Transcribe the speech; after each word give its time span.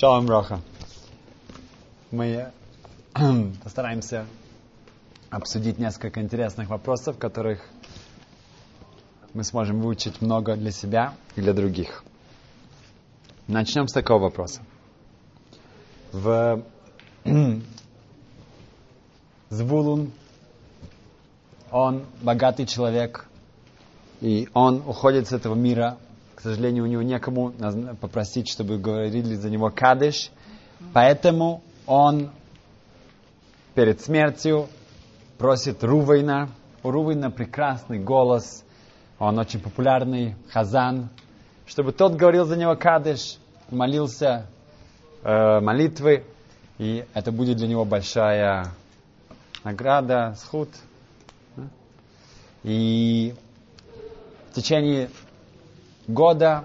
Шалом 0.00 0.30
Роха. 0.30 0.62
Мы 2.10 2.50
постараемся 3.62 4.24
обсудить 5.28 5.78
несколько 5.78 6.22
интересных 6.22 6.70
вопросов, 6.70 7.18
которых 7.18 7.68
мы 9.34 9.44
сможем 9.44 9.82
выучить 9.82 10.22
много 10.22 10.56
для 10.56 10.70
себя 10.70 11.12
и 11.36 11.42
для 11.42 11.52
других. 11.52 12.02
Начнем 13.46 13.88
с 13.88 13.92
такого 13.92 14.22
вопроса. 14.22 14.62
В 16.12 16.64
Звулун 19.50 20.12
он 21.70 22.06
богатый 22.22 22.64
человек, 22.64 23.28
и 24.22 24.48
он 24.54 24.82
уходит 24.86 25.28
с 25.28 25.32
этого 25.32 25.54
мира 25.54 25.98
к 26.40 26.42
сожалению, 26.42 26.84
у 26.84 26.86
него 26.86 27.02
некому 27.02 27.52
попросить, 28.00 28.48
чтобы 28.48 28.78
говорили 28.78 29.34
за 29.34 29.50
него 29.50 29.70
кадыш. 29.70 30.30
Поэтому 30.94 31.62
он 31.84 32.30
перед 33.74 34.00
смертью 34.00 34.66
просит 35.36 35.84
Рувейна. 35.84 36.48
У 36.82 36.90
Рувейна 36.90 37.30
прекрасный 37.30 37.98
голос. 37.98 38.64
Он 39.18 39.38
очень 39.38 39.60
популярный, 39.60 40.34
хазан. 40.50 41.10
Чтобы 41.66 41.92
тот 41.92 42.14
говорил 42.14 42.46
за 42.46 42.56
него 42.56 42.74
кадыш, 42.74 43.36
молился 43.68 44.46
э, 45.22 45.60
молитвы. 45.60 46.24
И 46.78 47.04
это 47.12 47.32
будет 47.32 47.58
для 47.58 47.68
него 47.68 47.84
большая 47.84 48.68
награда, 49.62 50.34
схуд. 50.38 50.70
И 52.62 53.34
в 54.50 54.54
течение 54.54 55.10
года, 56.06 56.64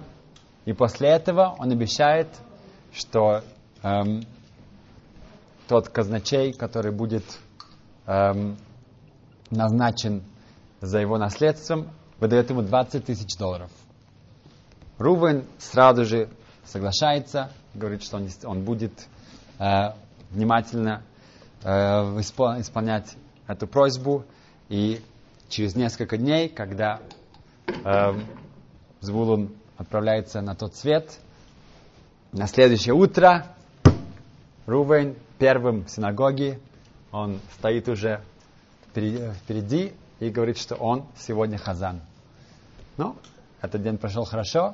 и 0.66 0.74
после 0.74 1.10
этого 1.10 1.56
он 1.60 1.72
обещает, 1.72 2.28
что 2.94 3.42
эм, 3.84 4.24
тот 5.68 5.90
казначей, 5.90 6.54
который 6.54 6.92
будет 6.92 7.24
эм, 8.06 8.58
назначен 9.52 10.24
за 10.82 11.00
его 11.00 11.18
наследством, 11.18 11.90
выдает 12.20 12.50
ему 12.50 12.62
20 12.62 13.06
тысяч 13.06 13.38
долларов. 13.38 13.70
Рувен 14.98 15.46
сразу 15.58 16.06
же 16.06 16.30
соглашается, 16.64 17.52
говорит, 17.74 18.04
что 18.04 18.18
он, 18.18 18.30
он 18.46 18.64
будет 18.64 19.08
э, 19.60 19.90
внимательно 20.32 21.04
э, 21.64 21.68
исполнять 22.20 23.16
эту 23.48 23.68
просьбу. 23.68 24.26
И 24.70 25.02
через 25.50 25.76
несколько 25.76 26.18
дней, 26.18 26.50
когда 26.50 27.02
э, 27.68 28.14
Звулун 29.02 29.52
отправляется 29.78 30.42
на 30.42 30.56
тот 30.56 30.76
свет. 30.76 31.20
На 32.32 32.48
следующее 32.48 32.94
утро 32.94 33.46
Рувен 34.66 35.16
первым 35.38 35.86
в 35.86 35.90
синагоге, 35.90 36.60
он 37.12 37.40
стоит 37.58 37.88
уже 37.88 38.22
впереди 38.92 39.94
и 40.20 40.30
говорит, 40.30 40.58
что 40.58 40.76
он 40.76 41.06
сегодня 41.18 41.58
хазан. 41.58 42.02
Ну, 42.98 43.16
этот 43.62 43.84
день 43.84 43.98
прошел 43.98 44.26
хорошо, 44.26 44.74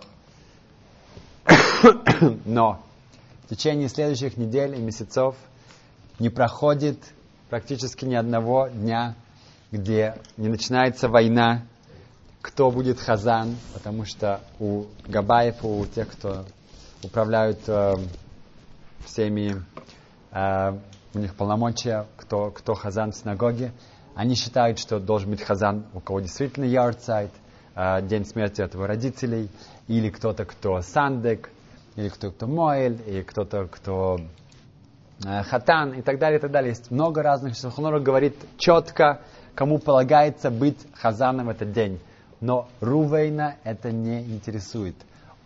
но 2.46 2.84
в 3.44 3.50
течение 3.50 3.90
следующих 3.90 4.38
недель 4.38 4.76
и 4.76 4.82
месяцев 4.82 5.36
не 6.20 6.30
проходит 6.30 6.98
практически 7.50 8.06
ни 8.06 8.16
одного 8.16 8.68
дня, 8.68 9.16
где 9.72 10.16
не 10.38 10.48
начинается 10.48 11.10
война 11.10 11.64
кто 12.42 12.72
будет 12.72 13.00
хазан, 13.00 13.56
потому 13.73 14.06
что 14.06 14.42
у 14.59 14.86
Габаев, 15.08 15.64
у 15.64 15.86
тех, 15.86 16.09
кто 16.09 16.45
управляют 17.03 17.59
э, 17.67 17.94
всеми, 19.06 19.64
э, 20.31 20.78
у 21.14 21.19
них 21.19 21.36
полномочия, 21.36 22.08
кто, 22.17 22.52
кто 22.52 22.73
хазан 22.73 23.12
в 23.12 23.16
синагоге, 23.16 23.72
они 24.16 24.36
считают, 24.36 24.80
что 24.80 25.00
должен 25.00 25.30
быть 25.31 25.41
хазан, 25.41 25.85
у 25.94 26.00
кого 26.00 26.19
действительно 26.19 26.66
ярцайт, 26.66 27.31
э, 27.75 28.01
день 28.01 28.25
смерти 28.25 28.62
этого 28.62 28.88
родителей, 28.88 29.50
или 29.88 30.09
кто-то, 30.09 30.46
кто 30.46 30.81
сандек, 30.81 31.50
или 31.96 32.09
кто-то, 32.09 32.35
кто 32.35 32.47
моэль, 32.47 33.00
или 33.06 33.22
кто-то, 33.22 33.68
кто 33.68 34.19
э, 35.24 35.44
хатан, 35.44 35.94
и 35.94 36.01
так 36.01 36.18
далее, 36.18 36.40
и 36.40 36.41
так 36.41 36.51
далее. 36.51 36.69
Есть 36.69 36.90
много 36.90 37.22
разных. 37.22 37.56
Шахонора 37.56 38.00
говорит 38.00 38.35
четко, 38.57 39.22
кому 39.53 39.78
полагается 39.78 40.50
быть 40.50 40.80
хазаном 40.96 41.47
в 41.47 41.50
этот 41.50 41.72
день 41.72 42.00
но 42.41 42.68
Рувейна 42.81 43.56
это 43.63 43.91
не 43.91 44.22
интересует. 44.22 44.96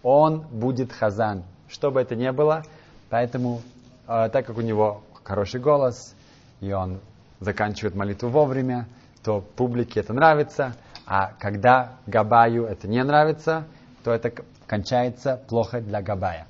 Он 0.02 0.40
будет 0.40 0.92
хазан, 0.92 1.44
что 1.68 1.92
бы 1.92 2.02
это 2.02 2.16
ни 2.16 2.30
было. 2.32 2.64
Поэтому, 3.10 3.62
э, 4.08 4.30
так 4.30 4.46
как 4.46 4.58
у 4.58 4.62
него 4.62 5.04
хороший 5.24 5.60
голос, 5.60 6.16
и 6.62 6.72
он 6.72 7.00
заканчивает 7.40 7.96
молитву 7.96 8.30
вовремя, 8.30 8.88
то 9.24 9.42
публике 9.42 10.00
это 10.00 10.14
нравится. 10.14 10.76
А 11.06 11.34
когда 11.40 11.98
Габаю 12.08 12.66
это 12.66 12.88
не 12.88 13.04
нравится, 13.04 13.66
то 14.04 14.12
это 14.12 14.32
кончается 14.66 15.40
плохо 15.48 15.82
для 15.82 16.02
Габая. 16.02 16.48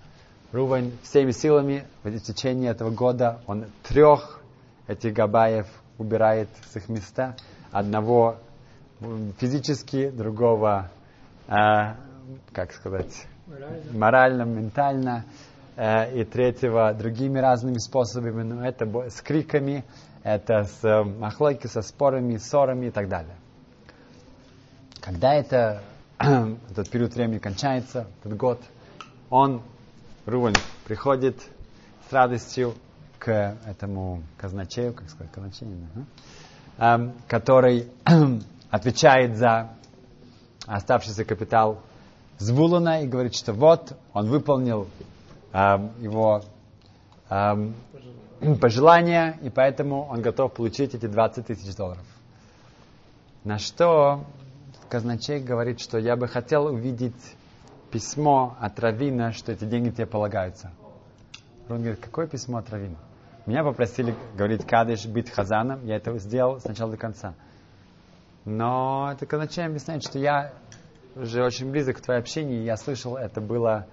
Рувен 0.51 0.93
всеми 1.03 1.31
силами 1.31 1.85
в 2.03 2.19
течение 2.19 2.71
этого 2.71 2.91
года 2.91 3.39
он 3.47 3.65
трех 3.83 4.39
этих 4.87 5.13
Габаев 5.13 5.67
убирает 5.97 6.49
с 6.71 6.75
их 6.77 6.87
места. 6.87 7.35
Одного 7.71 8.37
физически, 9.39 10.09
другого, 10.09 10.91
э, 11.47 11.95
как 12.53 12.73
сказать, 12.73 13.27
морально, 13.47 13.93
морально 13.93 14.43
ментально, 14.43 15.25
э, 15.75 16.21
и 16.21 16.23
третьего 16.23 16.93
другими 16.93 17.39
разными 17.39 17.77
способами, 17.77 18.43
но 18.43 18.65
это 18.65 18.85
с 19.09 19.21
криками, 19.21 19.83
это 20.23 20.63
с 20.63 20.83
э, 20.83 21.03
махлойки, 21.03 21.67
со 21.67 21.81
спорами, 21.81 22.37
ссорами 22.37 22.87
и 22.87 22.91
так 22.91 23.09
далее. 23.09 23.35
Когда 25.01 25.33
это, 25.33 25.83
этот 26.19 26.89
период 26.89 27.13
времени 27.13 27.39
кончается, 27.39 28.07
этот 28.23 28.37
год, 28.37 28.61
он, 29.29 29.61
Рувен, 30.25 30.55
приходит 30.85 31.37
с 32.09 32.13
радостью 32.13 32.73
к 33.19 33.57
этому 33.65 34.23
казначею, 34.37 34.93
как 34.93 35.09
сказать, 35.09 35.31
казначею, 35.31 35.71
uh 36.77 37.11
который 37.27 37.87
отвечает 38.75 39.37
за 39.37 39.69
оставшийся 40.67 41.23
капитал 41.23 41.81
Звулуна 42.37 43.01
и 43.01 43.07
говорит, 43.07 43.33
что 43.33 43.53
вот 43.53 43.97
он 44.13 44.27
выполнил 44.29 44.87
э, 45.53 45.57
его 45.99 46.41
э, 47.29 47.71
пожелания, 48.59 49.39
и 49.41 49.49
поэтому 49.49 50.05
он 50.07 50.21
готов 50.21 50.53
получить 50.53 50.93
эти 50.93 51.05
20 51.05 51.47
тысяч 51.47 51.73
долларов. 51.75 52.03
На 53.45 53.57
что 53.59 54.25
казначей 54.89 55.39
говорит, 55.39 55.79
что 55.79 55.97
я 55.97 56.17
бы 56.17 56.27
хотел 56.27 56.65
увидеть 56.65 57.15
письмо 57.91 58.57
от 58.59 58.77
Равина, 58.79 59.31
что 59.31 59.53
эти 59.53 59.63
деньги 59.63 59.91
тебе 59.91 60.05
полагаются. 60.05 60.71
Он 61.69 61.77
говорит, 61.77 62.01
какое 62.01 62.27
письмо 62.27 62.57
от 62.57 62.69
Равина? 62.69 62.97
Меня 63.45 63.63
попросили 63.63 64.13
говорить 64.35 64.65
кадыш, 64.65 65.05
быть 65.05 65.29
хазаном, 65.29 65.85
я 65.85 65.95
это 65.95 66.17
сделал 66.17 66.59
с 66.59 66.65
начала 66.65 66.91
до 66.91 66.97
конца. 66.97 67.35
Но 68.45 69.09
это 69.11 69.25
казначей 69.25 69.65
объясняет, 69.65 70.03
что 70.03 70.19
я 70.19 70.53
уже 71.15 71.43
очень 71.43 71.71
близок 71.71 71.97
к 71.97 72.01
твоей 72.01 72.19
общению, 72.19 72.63
я 72.63 72.77
слышал, 72.77 73.17
это 73.17 73.41
было 73.41 73.87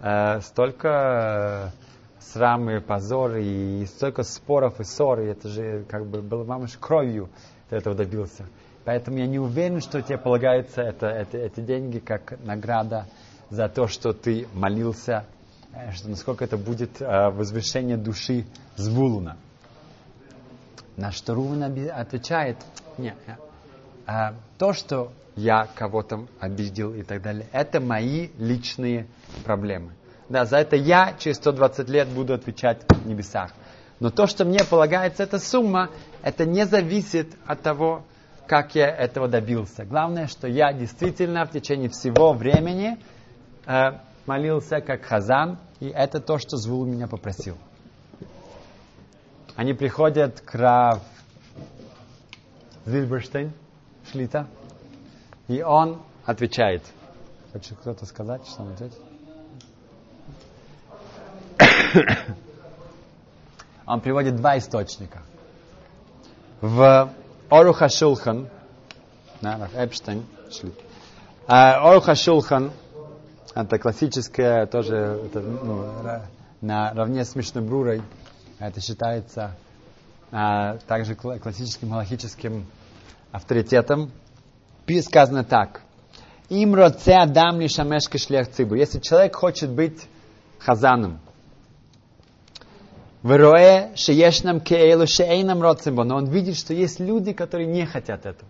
э, 0.00 0.40
столько 0.42 1.72
э, 1.74 2.22
срам 2.22 2.70
и 2.70 2.80
позор, 2.80 3.36
и 3.36 3.84
столько 3.86 4.22
споров 4.22 4.78
и 4.80 4.84
ссор, 4.84 5.20
и 5.20 5.26
это 5.26 5.48
же 5.48 5.84
как 5.88 6.06
бы 6.06 6.22
было 6.22 6.44
мамыш 6.44 6.76
кровью 6.78 7.30
ты 7.68 7.76
этого 7.76 7.96
добился. 7.96 8.46
Поэтому 8.84 9.18
я 9.18 9.26
не 9.26 9.40
уверен, 9.40 9.80
что 9.80 10.00
тебе 10.00 10.18
полагается 10.18 10.82
это, 10.82 11.06
это, 11.06 11.38
эти 11.38 11.60
деньги 11.60 11.98
как 11.98 12.38
награда 12.44 13.06
за 13.50 13.68
то, 13.68 13.88
что 13.88 14.12
ты 14.12 14.46
молился, 14.54 15.24
э, 15.72 15.90
что 15.92 16.10
насколько 16.10 16.44
это 16.44 16.56
будет 16.56 17.02
э, 17.02 17.30
возвышение 17.30 17.96
души 17.96 18.44
Звулуна. 18.76 19.36
На 20.96 21.10
что 21.10 21.34
Руван 21.34 21.62
отвечает, 21.62 22.56
нет, 22.96 23.16
а, 24.06 24.34
то, 24.58 24.72
что 24.72 25.12
я 25.36 25.68
кого-то 25.74 26.26
обидел 26.40 26.94
и 26.94 27.02
так 27.02 27.22
далее, 27.22 27.46
это 27.52 27.80
мои 27.80 28.28
личные 28.38 29.06
проблемы. 29.44 29.92
Да, 30.28 30.44
за 30.44 30.58
это 30.58 30.76
я 30.76 31.14
через 31.18 31.36
120 31.36 31.88
лет 31.88 32.08
буду 32.08 32.34
отвечать 32.34 32.82
в 32.88 33.06
небесах. 33.06 33.52
Но 34.00 34.10
то, 34.10 34.26
что 34.26 34.44
мне 34.44 34.60
полагается, 34.64 35.22
эта 35.22 35.38
сумма, 35.38 35.90
это 36.22 36.44
не 36.44 36.66
зависит 36.66 37.34
от 37.46 37.62
того, 37.62 38.04
как 38.46 38.74
я 38.74 38.88
этого 38.88 39.28
добился. 39.28 39.84
Главное, 39.84 40.26
что 40.26 40.46
я 40.46 40.72
действительно 40.72 41.44
в 41.44 41.50
течение 41.50 41.88
всего 41.88 42.32
времени 42.32 42.98
э, 43.66 43.98
молился 44.26 44.80
как 44.80 45.04
хазан, 45.04 45.58
и 45.80 45.88
это 45.88 46.20
то, 46.20 46.38
что 46.38 46.56
Звул 46.56 46.84
меня 46.84 47.08
попросил. 47.08 47.56
Они 49.56 49.72
приходят 49.72 50.40
к 50.40 50.54
Рав 50.54 51.02
Зильберштейн, 52.84 53.52
шлита. 54.10 54.46
И 55.48 55.62
он 55.62 56.02
отвечает. 56.24 56.82
Хочет 57.52 57.78
кто-то 57.78 58.06
сказать, 58.06 58.46
что 58.46 58.62
он 58.62 58.72
ответит? 58.72 59.00
Он 63.86 64.00
приводит 64.00 64.36
два 64.36 64.58
источника. 64.58 65.22
В 66.60 67.12
Оруха 67.48 67.88
Шулхан, 67.88 68.48
да, 69.40 69.68
Эпштейн, 69.74 70.26
шли. 70.50 70.72
А, 71.46 71.88
Оруха 71.88 72.16
Шулхан, 72.16 72.72
это 73.54 73.78
классическое, 73.78 74.66
тоже 74.66 74.96
это, 75.26 75.40
ну, 75.40 75.84
на 76.60 76.92
равне 76.92 77.24
с 77.24 77.36
Мишнабрурой, 77.36 78.02
это 78.58 78.80
считается 78.80 79.54
а, 80.32 80.78
также 80.88 81.14
классическим 81.14 81.90
галахическим 81.90 82.66
авторитетом. 83.32 84.10
Сказано 85.02 85.44
так. 85.44 85.82
Им 86.48 86.74
роце 86.74 87.14
адам 87.14 87.60
ли 87.60 87.68
шамешка 87.68 88.18
шлях 88.18 88.48
цибур. 88.50 88.76
Если 88.76 89.00
человек 89.00 89.34
хочет 89.34 89.70
быть 89.70 90.06
хазаном, 90.58 91.18
Верое, 93.26 93.90
шеешнам 93.96 94.60
кейлу 94.60 95.08
шейнам 95.08 95.60
родцебо, 95.60 96.04
но 96.04 96.16
он 96.16 96.26
видит, 96.26 96.56
что 96.56 96.72
есть 96.72 97.00
люди, 97.00 97.32
которые 97.32 97.66
не 97.66 97.84
хотят 97.84 98.24
этого. 98.24 98.48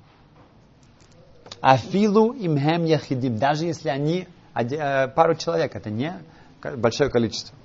Афилу 1.63 2.33
имхем 2.33 2.85
яхидим, 2.85 3.39
даже 3.39 3.65
если 3.65 3.89
они 3.89 4.29
э, 4.55 5.09
пару 5.09 5.35
человек, 5.35 5.75
это 5.75 5.89
не 5.89 6.13
большое 6.77 7.09
количество. 7.09 7.57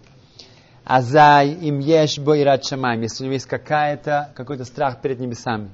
Азай 0.86 1.50
им 1.50 1.80
еш 1.80 2.18
бойрат 2.18 2.64
шамам, 2.64 3.02
если 3.02 3.24
у 3.24 3.25
него 3.25 3.34
есть 3.34 3.46
какая-то, 3.46 4.31
какой-то 4.34 4.64
страх 4.64 5.02
перед 5.02 5.19
небесами. 5.19 5.69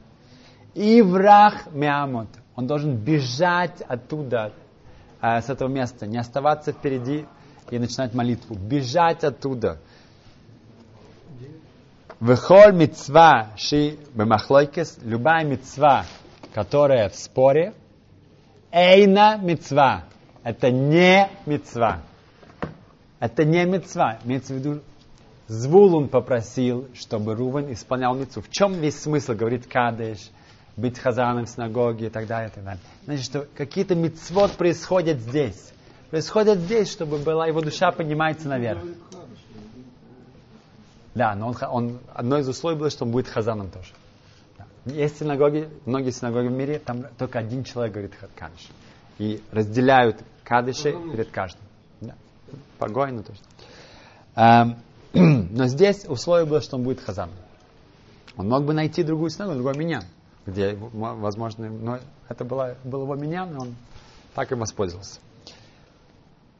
И 0.74 1.02
враг 1.02 1.72
мямот, 1.72 2.28
он 2.56 2.68
должен 2.68 2.96
бежать 2.96 3.81
оттуда, 3.81 4.54
э, 5.22 5.42
с 5.42 5.50
этого 5.50 5.69
места, 5.69 6.06
не 6.06 6.18
оставаться 6.18 6.72
впереди 6.72 7.25
и 7.69 7.80
начинать 7.80 8.14
молитву, 8.14 8.56
бежать 8.56 9.24
оттуда. 9.24 9.80
Вехоль 12.19 12.74
мецва 12.74 13.50
ши 13.58 13.98
бемахлойкес, 14.14 15.00
любая 15.04 15.46
мецва, 15.46 16.06
которая 16.54 17.10
в 17.10 17.16
споре, 17.16 17.74
эйна 18.72 19.38
мецва, 19.38 20.06
это 20.44 20.72
не 20.72 21.30
мецва. 21.46 22.02
Это 23.19 23.44
не 23.44 23.66
мецва. 23.66 24.19
Имеется 24.24 24.54
в 24.54 24.58
виду, 24.58 24.81
Звулун 25.48 26.10
попросил, 26.10 26.88
чтобы 26.94 27.36
Рувен 27.36 27.72
исполнял 27.72 28.16
мецву. 28.16 28.42
В 28.42 28.50
чем 28.50 28.74
весь 28.74 29.00
смысл, 29.00 29.34
говорит 29.34 29.68
Кадеш, 29.68 30.30
быть 30.77 31.00
хазаном 31.00 31.45
в 31.45 31.50
синагоге 31.50 32.06
и 32.07 32.09
так 32.09 32.27
далее, 32.27 32.50
и 32.50 32.53
так 32.53 32.63
далее. 32.63 32.81
Значит, 33.06 33.25
что 33.25 33.47
какие-то 33.56 33.95
мецвод 33.95 34.51
происходят 34.51 35.19
здесь. 35.19 35.74
Происходят 36.12 36.59
здесь, 36.59 36.89
чтобы 36.89 37.18
была 37.18 37.47
его 37.47 37.62
душа 37.62 37.91
поднимается 37.91 38.47
наверх. 38.47 38.81
Да, 41.15 41.35
но 41.35 41.47
он, 41.47 41.56
он, 41.69 42.00
одно 42.13 42.38
из 42.38 42.47
условий 42.47 42.77
было, 42.77 42.91
что 42.91 43.06
он 43.06 43.12
будет 43.12 43.27
хазаном 43.27 43.71
тоже. 43.71 43.91
Да. 44.57 44.65
Есть 44.85 45.18
синагоги, 45.18 45.68
многие 45.85 46.12
синагоги 46.12 46.47
в 46.47 46.51
мире, 46.51 46.77
там 46.77 47.06
только 47.18 47.39
один 47.39 47.63
человек 47.63 47.94
говорит 47.94 48.13
кадыш. 48.35 48.68
И 49.18 49.41
разделяют 49.51 50.23
кадыши 50.44 50.91
перед 51.12 51.31
каждым. 51.31 51.63
Да. 52.01 52.13
Погойно 52.77 53.23
тоже. 53.23 53.39
Эм, 54.35 54.77
но 55.51 55.65
здесь 55.65 56.06
условие 56.07 56.45
было, 56.45 56.62
что 56.62 56.77
он 56.77 56.83
будет 56.83 57.01
хазаном. 57.01 57.35
Он 58.38 58.47
мог 58.47 58.63
бы 58.63 58.73
найти 58.73 59.01
другую 59.01 59.31
синагогу, 59.31 59.56
другой 59.56 59.75
меня, 59.75 60.03
где, 60.47 60.75
возможно, 60.75 61.69
но 61.69 61.99
это 62.27 62.44
было, 62.44 62.75
был 62.83 63.03
его 63.03 63.13
но 63.15 63.59
он 63.59 63.75
так 64.33 64.51
и 64.51 64.55
воспользовался. 64.55 65.19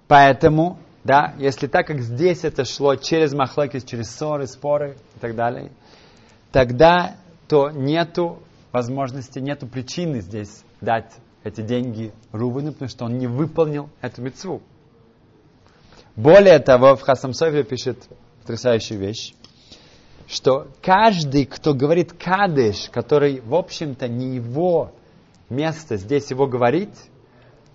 Поэтому 0.08 0.78
да, 1.08 1.36
если 1.38 1.68
так, 1.68 1.88
как 1.88 2.02
здесь 2.02 2.44
это 2.44 2.66
шло 2.66 2.96
через 2.96 3.34
махлокис, 3.34 3.86
через 3.86 4.12
ссоры, 4.12 4.46
споры 4.46 4.98
и 5.16 5.20
так 5.20 5.36
далее, 5.36 5.72
тогда 6.52 7.16
то 7.48 7.70
нету 7.70 8.44
возможности, 8.74 9.40
нету 9.40 9.68
причины 9.68 10.20
здесь 10.20 10.66
дать 10.82 11.14
эти 11.46 11.62
деньги 11.62 12.12
Рубину, 12.34 12.74
потому 12.74 12.90
что 12.90 13.06
он 13.06 13.18
не 13.18 13.28
выполнил 13.28 13.90
эту 14.02 14.22
мецву. 14.22 14.62
Более 16.18 16.60
того, 16.60 16.98
в 16.98 17.02
Хасамсове 17.04 17.64
пишет 17.64 18.10
потрясающую 18.42 19.00
вещь, 19.00 19.34
что 20.28 20.68
каждый, 20.82 21.46
кто 21.46 21.74
говорит 21.74 22.14
кадыш, 22.14 22.90
который, 22.90 23.40
в 23.40 23.56
общем-то, 23.56 24.08
не 24.08 24.36
его 24.36 24.92
место 25.50 25.96
здесь 25.96 26.30
его 26.30 26.48
говорить, 26.48 26.96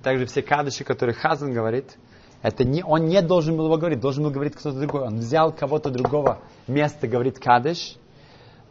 также 0.02 0.26
все 0.26 0.42
кадыши, 0.42 0.84
которые 0.84 1.14
Хазан 1.14 1.52
говорит, 1.52 1.96
это 2.42 2.64
не, 2.64 2.84
он 2.84 3.06
не 3.06 3.22
должен 3.22 3.56
был 3.56 3.66
его 3.66 3.76
говорить, 3.78 4.00
должен 4.00 4.24
был 4.24 4.30
говорить 4.30 4.54
кто-то 4.54 4.78
другой. 4.78 5.02
Он 5.02 5.18
взял 5.18 5.52
кого-то 5.52 5.90
другого 5.90 6.38
места, 6.66 7.06
говорит 7.06 7.38
Кадыш. 7.38 7.96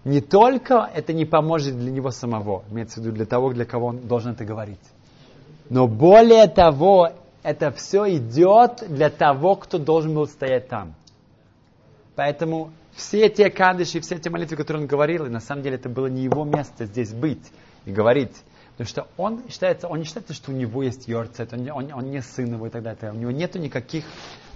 Не 0.03 0.19
только 0.19 0.89
это 0.93 1.13
не 1.13 1.25
поможет 1.25 1.77
для 1.77 1.91
него 1.91 2.11
самого, 2.11 2.63
имеется 2.69 2.99
в 2.99 3.03
виду 3.03 3.15
для 3.15 3.25
того, 3.25 3.53
для 3.53 3.65
кого 3.65 3.87
он 3.87 3.99
должен 4.07 4.33
это 4.33 4.43
говорить. 4.43 4.81
Но 5.69 5.87
более 5.87 6.47
того, 6.47 7.11
это 7.43 7.71
все 7.71 8.17
идет 8.17 8.83
для 8.89 9.09
того, 9.09 9.55
кто 9.55 9.77
должен 9.77 10.13
был 10.13 10.27
стоять 10.27 10.67
там. 10.67 10.95
Поэтому 12.15 12.71
все 12.95 13.29
те 13.29 13.49
кадыши, 13.49 13.99
все 14.01 14.17
те 14.17 14.29
молитвы, 14.29 14.57
которые 14.57 14.83
он 14.83 14.87
говорил, 14.87 15.25
и 15.25 15.29
на 15.29 15.39
самом 15.39 15.63
деле 15.63 15.75
это 15.75 15.89
было 15.89 16.07
не 16.07 16.23
его 16.23 16.43
место 16.43 16.85
здесь 16.85 17.13
быть 17.13 17.51
и 17.85 17.91
говорить. 17.91 18.35
Потому 18.71 18.87
что 18.87 19.07
он 19.17 19.49
считается, 19.49 19.87
он 19.87 19.99
не 19.99 20.05
считается, 20.05 20.33
что 20.33 20.51
у 20.51 20.55
него 20.55 20.83
есть 20.83 21.07
йорцет, 21.07 21.53
он, 21.53 21.69
он, 21.71 21.93
он 21.93 22.09
не 22.09 22.21
сын 22.21 22.53
его 22.53 22.67
и 22.67 22.69
так 22.69 22.83
далее. 22.83 23.11
У 23.11 23.15
него 23.15 23.31
нету 23.31 23.59
никаких 23.59 24.05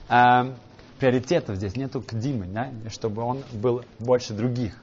э, 0.10 0.54
приоритетов 1.00 1.58
здесь, 1.58 1.76
нету 1.76 2.02
кдимы, 2.02 2.48
да, 2.48 2.72
чтобы 2.90 3.22
он 3.22 3.44
был 3.54 3.84
больше 4.00 4.34
других. 4.34 4.74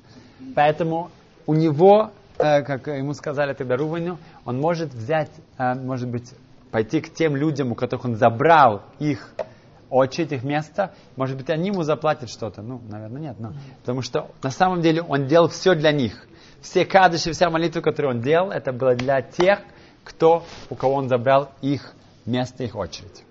Поэтому 0.54 1.10
у 1.46 1.54
него, 1.54 2.12
э, 2.38 2.62
как 2.62 2.86
ему 2.88 3.14
сказали 3.14 3.54
тогда 3.54 3.76
Руваню, 3.76 4.18
он 4.44 4.60
может 4.60 4.92
взять, 4.92 5.30
э, 5.58 5.74
может 5.74 6.08
быть, 6.08 6.32
пойти 6.70 7.00
к 7.00 7.12
тем 7.12 7.36
людям, 7.36 7.72
у 7.72 7.74
которых 7.74 8.04
он 8.04 8.16
забрал 8.16 8.82
их 8.98 9.34
очередь, 9.92 10.32
их 10.32 10.42
место, 10.42 10.94
может 11.16 11.36
быть, 11.36 11.50
они 11.50 11.68
ему 11.68 11.82
заплатят 11.82 12.30
что-то. 12.30 12.62
Ну, 12.62 12.80
наверное, 12.88 13.20
нет. 13.20 13.36
Но, 13.38 13.52
потому 13.80 14.02
что 14.02 14.30
на 14.42 14.50
самом 14.50 14.80
деле 14.80 15.02
он 15.02 15.26
делал 15.26 15.48
все 15.48 15.74
для 15.74 15.92
них 15.92 16.26
все 16.62 16.86
кадыши, 16.86 17.32
вся 17.32 17.50
молитва, 17.50 17.80
которую 17.80 18.16
он 18.16 18.20
делал, 18.22 18.50
это 18.50 18.72
было 18.72 18.94
для 18.94 19.20
тех, 19.20 19.60
кто, 20.04 20.44
у 20.70 20.74
кого 20.74 20.94
он 20.94 21.08
забрал 21.08 21.50
их 21.60 21.92
место, 22.24 22.64
их 22.64 22.76
очередь. 22.76 23.24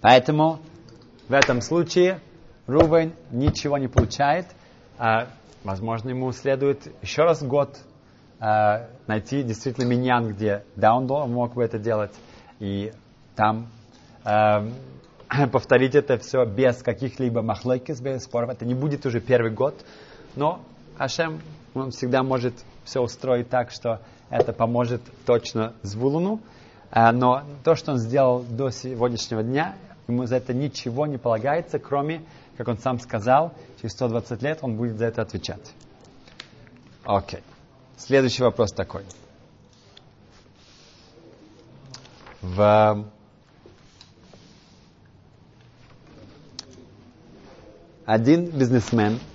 Поэтому 0.00 0.60
в 1.28 1.32
этом 1.32 1.60
случае 1.60 2.20
Рувен 2.66 3.14
ничего 3.30 3.78
не 3.78 3.88
получает. 3.88 4.46
А, 4.98 5.28
возможно, 5.64 6.10
ему 6.10 6.30
следует 6.32 6.86
еще 7.02 7.22
раз 7.22 7.42
год 7.42 7.78
а, 8.38 8.88
найти 9.06 9.42
действительно 9.42 9.86
миньян, 9.86 10.28
где 10.28 10.64
да, 10.76 10.94
он 10.94 11.06
мог 11.06 11.54
бы 11.54 11.64
это 11.64 11.78
делать, 11.78 12.12
и 12.60 12.92
там 13.36 13.68
а, 14.24 14.68
повторить 15.52 15.94
это 15.94 16.18
все 16.18 16.44
без 16.44 16.82
каких-либо 16.82 17.42
махлойкис, 17.42 18.00
без 18.00 18.24
споров. 18.24 18.50
Это 18.50 18.64
не 18.64 18.74
будет 18.74 19.06
уже 19.06 19.20
первый 19.20 19.50
год, 19.50 19.74
но 20.36 20.60
Ашем 20.98 21.40
он 21.74 21.90
всегда 21.90 22.22
может 22.22 22.54
все 22.84 23.00
устроить 23.00 23.48
так, 23.48 23.70
что 23.70 24.00
это 24.30 24.52
поможет 24.52 25.00
точно 25.24 25.74
Звулуну. 25.82 26.40
А, 26.90 27.12
но 27.12 27.42
то, 27.64 27.74
что 27.74 27.92
он 27.92 27.98
сделал 27.98 28.42
до 28.42 28.70
сегодняшнего 28.70 29.42
дня, 29.42 29.74
ему 30.06 30.26
за 30.26 30.36
это 30.36 30.52
ничего 30.52 31.06
не 31.06 31.16
полагается, 31.16 31.78
кроме, 31.78 32.22
как 32.58 32.68
он 32.68 32.78
сам 32.78 33.00
сказал, 33.00 33.54
через 33.80 33.92
120 33.92 34.42
лет 34.42 34.58
он 34.62 34.76
будет 34.76 34.98
за 34.98 35.06
это 35.06 35.22
отвечать. 35.22 35.72
Окей. 37.04 37.40
Okay. 37.40 37.42
Следующий 37.96 38.42
вопрос 38.42 38.72
такой. 38.72 39.04
В 42.42 43.06
один 48.06 48.46
бизнесмен– 48.46 49.18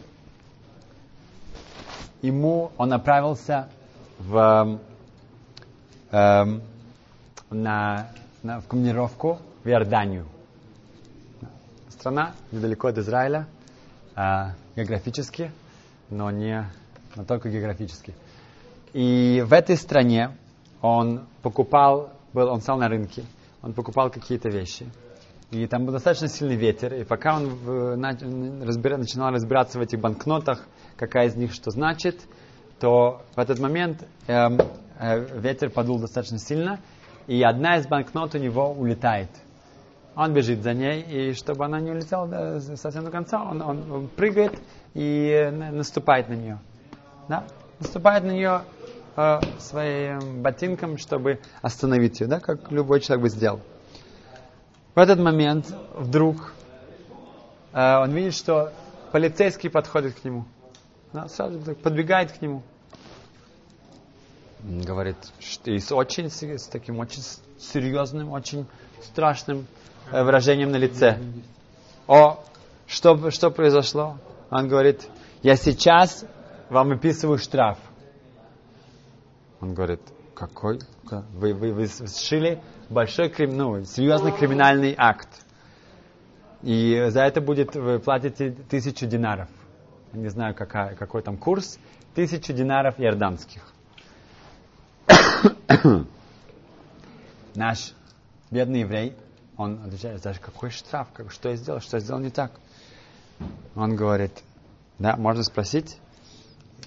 ему 2.21 2.71
он 2.77 2.89
направился 2.89 3.69
в, 4.19 4.79
э, 6.11 6.45
на, 7.49 8.07
на, 8.43 8.59
в 8.59 8.67
командировку 8.67 9.39
в 9.63 9.67
Иорданию. 9.69 10.27
Страна 11.89 12.33
недалеко 12.51 12.87
от 12.87 12.97
Израиля, 12.97 13.47
э, 14.15 14.51
географически, 14.75 15.51
но 16.09 16.31
не 16.31 16.69
но 17.15 17.25
только 17.25 17.49
географически. 17.49 18.13
И 18.93 19.43
в 19.45 19.53
этой 19.53 19.75
стране 19.75 20.37
он 20.81 21.25
покупал, 21.41 22.11
был, 22.33 22.47
он 22.49 22.61
стал 22.61 22.77
на 22.77 22.87
рынке, 22.87 23.23
он 23.63 23.73
покупал 23.73 24.11
какие-то 24.11 24.49
вещи. 24.49 24.87
И 25.51 25.65
там 25.65 25.85
был 25.85 25.93
достаточно 25.93 26.27
сильный 26.27 26.57
ветер, 26.57 26.93
и 26.93 27.03
пока 27.05 27.37
он 27.37 27.45
начинал 27.97 29.31
разбираться 29.31 29.79
в 29.79 29.81
этих 29.81 29.99
банкнотах, 29.99 30.67
какая 30.97 31.27
из 31.27 31.35
них 31.35 31.53
что 31.53 31.71
значит, 31.71 32.19
то 32.79 33.21
в 33.33 33.39
этот 33.39 33.57
момент 33.59 34.05
э, 34.27 34.33
э, 34.99 35.39
ветер 35.39 35.69
подул 35.69 35.99
достаточно 35.99 36.37
сильно, 36.37 36.81
и 37.27 37.41
одна 37.43 37.77
из 37.77 37.87
банкнот 37.87 38.35
у 38.35 38.39
него 38.39 38.71
улетает. 38.73 39.29
он 40.15 40.33
бежит 40.33 40.63
за 40.63 40.73
ней, 40.73 41.01
и 41.01 41.33
чтобы 41.33 41.63
она 41.63 41.79
не 41.79 41.91
улетела 41.91 42.59
совсем 42.75 43.05
до 43.05 43.11
конца, 43.11 43.41
он, 43.41 43.61
он- 43.61 44.09
прыгает 44.09 44.51
и 44.95 45.29
э, 45.29 45.51
на- 45.51 45.71
наступает 45.71 46.27
на 46.27 46.33
нее. 46.33 46.59
Да? 47.29 47.47
Наступает 47.79 48.23
на 48.25 48.31
нее 48.31 48.63
э, 49.15 49.37
своим 49.59 50.41
ботинком, 50.41 50.97
чтобы 50.97 51.39
остановить 51.61 52.19
ее, 52.19 52.27
да, 52.27 52.39
как 52.41 52.69
любой 52.71 52.99
человек 52.99 53.23
бы 53.23 53.29
сделал. 53.29 53.61
В 54.97 54.99
этот 54.99 55.19
момент 55.19 55.71
вдруг 55.93 56.53
э, 57.71 57.97
он 57.97 58.13
видит, 58.13 58.33
что 58.33 58.73
полицейский 59.11 59.69
подходит 59.69 60.19
к 60.19 60.23
нему. 60.23 60.45
Да, 61.13 61.27
сразу 61.27 61.59
подбегает 61.75 62.31
к 62.31 62.41
нему. 62.41 62.63
Говорит, 64.63 65.17
что 65.39 65.69
и 65.69 65.77
с 65.77 65.91
очень 65.91 66.31
с, 66.31 66.65
таким 66.65 66.97
очень 66.97 67.21
серьезным, 67.59 68.31
очень 68.31 68.65
страшным 69.03 69.67
э, 70.11 70.23
выражением 70.23 70.71
на 70.71 70.77
лице. 70.77 71.19
О, 72.07 72.43
что, 72.87 73.29
что 73.29 73.51
произошло? 73.51 74.17
Он 74.49 74.67
говорит, 74.67 75.07
я 75.43 75.57
сейчас 75.57 76.25
вам 76.71 76.89
выписываю 76.89 77.37
штраф. 77.37 77.77
Он 79.61 79.75
говорит, 79.75 80.01
какой? 80.37 80.79
Ка- 81.09 81.25
Вы, 81.33 81.53
вы, 81.53 81.73
вы 81.73 81.87
совершили 81.87 82.61
большой, 82.89 83.29
крим, 83.29 83.57
ну, 83.57 83.83
серьезный 83.85 84.31
криминальный 84.31 84.93
акт. 84.97 85.29
И 86.61 87.07
за 87.09 87.21
это 87.23 87.41
будет, 87.41 87.75
вы 87.75 87.99
платите 87.99 88.51
тысячу 88.51 89.07
динаров. 89.07 89.49
Не 90.13 90.29
знаю, 90.29 90.53
какая, 90.55 90.95
какой 90.95 91.21
там 91.23 91.37
курс. 91.37 91.79
Тысячу 92.13 92.53
динаров 92.53 92.99
иорданских. 92.99 93.63
Наш 97.55 97.93
бедный 98.51 98.81
еврей, 98.81 99.15
он 99.57 99.81
отвечает, 99.83 100.21
даже 100.21 100.39
какой 100.39 100.69
штраф, 100.69 101.07
как, 101.13 101.31
что 101.31 101.49
я 101.49 101.55
сделал, 101.55 101.79
что 101.79 101.97
я 101.97 102.01
сделал 102.01 102.19
не 102.19 102.29
так. 102.29 102.51
Он 103.75 103.95
говорит, 103.95 104.31
да, 104.99 105.15
можно 105.17 105.43
спросить? 105.43 105.97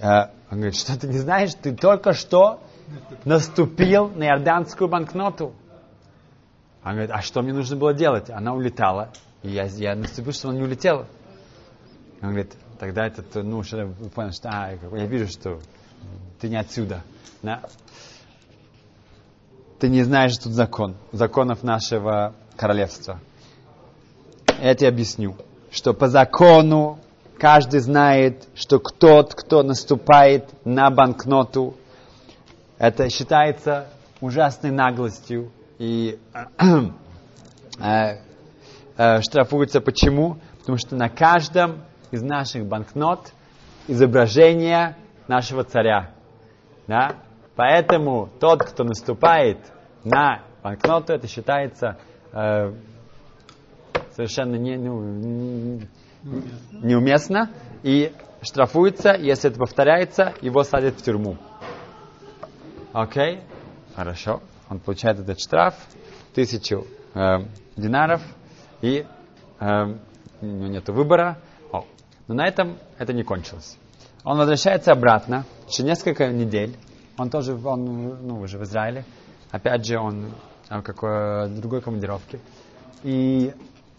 Э, 0.01 0.29
Он 0.51 0.59
говорит, 0.59 0.77
что 0.77 0.99
ты 0.99 1.09
не 1.09 1.19
знаешь, 1.19 1.53
ты 1.55 1.75
только 1.75 2.13
что 2.13 2.63
наступил 3.25 4.09
на 4.09 4.25
иорданскую 4.25 4.89
банкноту. 4.89 5.53
Он 6.85 6.93
говорит, 6.93 7.11
а 7.13 7.21
что 7.21 7.43
мне 7.43 7.53
нужно 7.53 7.77
было 7.77 7.93
делать? 7.93 8.31
Она 8.31 8.55
улетала, 8.55 9.11
и 9.43 9.51
я, 9.51 9.65
я 9.65 9.95
наступил, 9.95 10.33
что 10.33 10.49
она 10.49 10.59
не 10.59 10.65
улетела. 10.65 11.07
Он 12.23 12.29
говорит, 12.31 12.55
тогда 12.79 13.07
этот, 13.07 13.35
ну, 13.35 13.59
уже 13.59 13.95
понял, 14.15 14.33
что, 14.33 14.49
а, 14.51 14.73
я 14.73 15.07
вижу, 15.07 15.29
что 15.29 15.61
ты 16.41 16.49
не 16.49 16.57
отсюда. 16.57 17.03
Да? 17.43 17.63
Ты 19.79 19.89
не 19.89 20.03
знаешь 20.03 20.37
тут 20.37 20.53
закон, 20.53 20.97
законов 21.13 21.63
нашего 21.63 22.35
королевства. 22.57 23.21
Я 24.61 24.75
тебе 24.75 24.89
объясню, 24.89 25.37
что 25.71 25.95
по 25.95 26.09
закону 26.09 26.99
каждый 27.39 27.81
знает, 27.81 28.47
что 28.55 28.79
тот, 28.79 29.35
кто 29.35 29.63
наступает 29.63 30.51
на 30.67 30.91
банкноту, 30.91 31.77
это 32.81 33.11
считается 33.11 33.89
ужасной 34.23 34.71
наглостью 34.71 35.53
и 35.79 36.19
э, 37.79 38.17
э, 38.97 39.21
штрафуется. 39.21 39.83
Почему? 39.83 40.39
Потому 40.61 40.79
что 40.79 40.97
на 40.97 41.11
каждом 41.11 41.83
из 42.11 42.23
наших 42.23 42.65
банкнот 42.65 43.33
изображение 43.87 44.97
нашего 45.29 45.63
царя. 45.63 46.13
Да? 46.87 47.17
Поэтому 47.55 48.31
тот, 48.41 48.63
кто 48.63 48.83
наступает 48.83 49.59
на 50.03 50.41
банкноту, 50.63 51.13
это 51.13 51.29
считается 51.29 51.99
э, 52.33 52.73
совершенно 54.13 54.57
не, 54.57 54.79
ну, 54.79 55.81
неуместно 56.73 57.51
и 57.83 58.15
штрафуется, 58.41 59.13
если 59.13 59.51
это 59.51 59.59
повторяется, 59.59 60.33
его 60.41 60.63
садят 60.63 60.95
в 60.95 61.03
тюрьму. 61.03 61.37
Окей? 62.93 63.41
Хорошо. 63.95 64.41
Он 64.69 64.81
получает 64.81 65.19
этот 65.19 65.41
штраф, 65.41 65.75
тысячу 66.35 66.87
э, 67.15 67.39
динаров, 67.77 68.23
и 68.83 69.07
э, 69.61 69.95
у 70.41 70.47
него 70.47 70.67
нет 70.67 70.89
выбора. 70.89 71.39
О. 71.73 71.85
Но 72.27 72.35
на 72.35 72.47
этом 72.47 72.79
это 72.99 73.13
не 73.13 73.23
кончилось. 73.23 73.77
Он 74.25 74.39
возвращается 74.39 74.93
обратно, 74.93 75.45
через 75.69 75.89
несколько 75.91 76.29
недель. 76.29 76.77
Он 77.17 77.31
тоже, 77.31 77.55
он, 77.55 78.27
ну, 78.27 78.41
уже 78.41 78.59
в 78.59 78.65
Израиле. 78.65 79.05
Опять 79.51 79.87
же, 79.87 79.99
он 79.99 80.33
э, 80.69 80.79
в 80.79 80.83
какой 80.83 81.49
другой 81.49 81.83
командировке. 81.83 82.41
И 83.03 83.53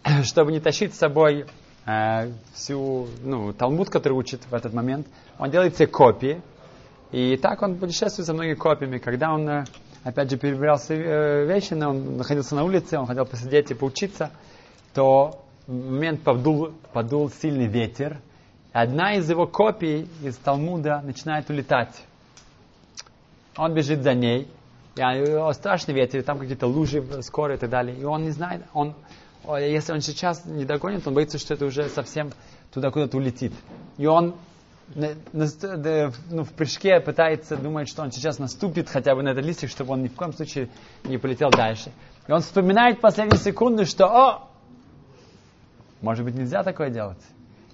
чтобы 0.24 0.52
не 0.52 0.60
тащить 0.60 0.94
с 0.94 0.98
собой 0.98 1.46
э, 1.86 2.32
всю, 2.52 3.08
ну, 3.22 3.52
Талмуд, 3.52 3.88
который 3.88 4.14
учит 4.14 4.42
в 4.50 4.54
этот 4.54 4.74
момент, 4.74 5.06
он 5.38 5.50
делает 5.50 5.76
себе 5.76 5.86
копии. 5.86 6.42
И 7.12 7.36
так 7.36 7.60
он 7.62 7.76
путешествует 7.76 8.26
за 8.26 8.32
многими 8.32 8.54
копиями. 8.54 8.96
Когда 8.96 9.32
он, 9.32 9.46
э, 9.46 9.64
опять 10.02 10.30
же, 10.30 10.38
перебирал 10.38 10.78
свои 10.78 10.98
э, 10.98 11.44
вещи, 11.44 11.74
он 11.74 12.16
находился 12.16 12.54
на 12.54 12.64
улице, 12.64 12.98
он 12.98 13.06
хотел 13.06 13.26
посидеть 13.26 13.70
и 13.70 13.74
поучиться, 13.74 14.30
то 14.94 15.44
в 15.66 15.72
момент 15.72 16.22
подул, 16.22 16.72
подул 16.94 17.30
сильный 17.30 17.66
ветер. 17.66 18.18
Одна 18.72 19.14
из 19.14 19.28
его 19.28 19.46
копий 19.46 20.08
из 20.22 20.36
Талмуда 20.36 21.02
начинает 21.04 21.50
улетать. 21.50 22.02
Он 23.58 23.74
бежит 23.74 24.02
за 24.02 24.14
ней. 24.14 24.48
И 24.96 25.00
а, 25.02 25.52
страшный 25.52 25.94
ветер, 25.94 26.22
там 26.22 26.38
какие-то 26.38 26.66
лужи 26.66 27.04
скоро 27.22 27.54
и 27.54 27.58
так 27.58 27.68
далее. 27.68 27.94
И 27.94 28.04
он 28.04 28.22
не 28.24 28.30
знает, 28.30 28.62
он, 28.72 28.94
если 29.46 29.92
он 29.92 30.00
сейчас 30.00 30.46
не 30.46 30.64
догонит, 30.64 31.06
он 31.06 31.12
боится, 31.12 31.38
что 31.38 31.52
это 31.52 31.66
уже 31.66 31.90
совсем 31.90 32.30
туда 32.72 32.90
куда-то 32.90 33.18
улетит. 33.18 33.52
И 33.98 34.06
он 34.06 34.34
ну, 34.94 36.44
в 36.44 36.52
прыжке 36.52 37.00
пытается, 37.00 37.56
думает, 37.56 37.88
что 37.88 38.02
он 38.02 38.12
сейчас 38.12 38.38
наступит 38.38 38.88
хотя 38.88 39.14
бы 39.14 39.22
на 39.22 39.30
этот 39.30 39.44
листик, 39.44 39.70
чтобы 39.70 39.92
он 39.92 40.02
ни 40.02 40.08
в 40.08 40.14
коем 40.14 40.32
случае 40.32 40.68
не 41.04 41.18
полетел 41.18 41.50
дальше. 41.50 41.92
И 42.26 42.32
он 42.32 42.40
вспоминает 42.40 43.00
последние 43.00 43.38
секунды, 43.38 43.84
что, 43.84 44.06
о, 44.06 44.48
может 46.00 46.24
быть, 46.24 46.34
нельзя 46.34 46.62
такое 46.62 46.90
делать. 46.90 47.22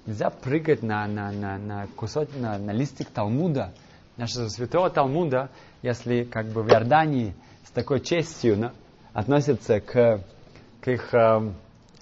Нельзя 0.06 0.30
прыгать 0.30 0.82
на, 0.82 1.06
на, 1.06 1.32
на, 1.32 1.58
на 1.58 1.86
кусок, 1.96 2.28
на, 2.36 2.58
на 2.58 2.70
листик 2.70 3.08
Талмуда, 3.08 3.72
нашего 4.16 4.48
святого 4.48 4.90
Талмуда, 4.90 5.50
если 5.82 6.24
как 6.24 6.46
бы 6.46 6.62
в 6.62 6.68
Иордании 6.70 7.34
с 7.64 7.70
такой 7.70 8.00
честью 8.00 8.58
на- 8.58 8.72
относятся 9.12 9.80
к, 9.80 10.24
к 10.80 10.88
их 10.88 11.12
эм, 11.12 11.54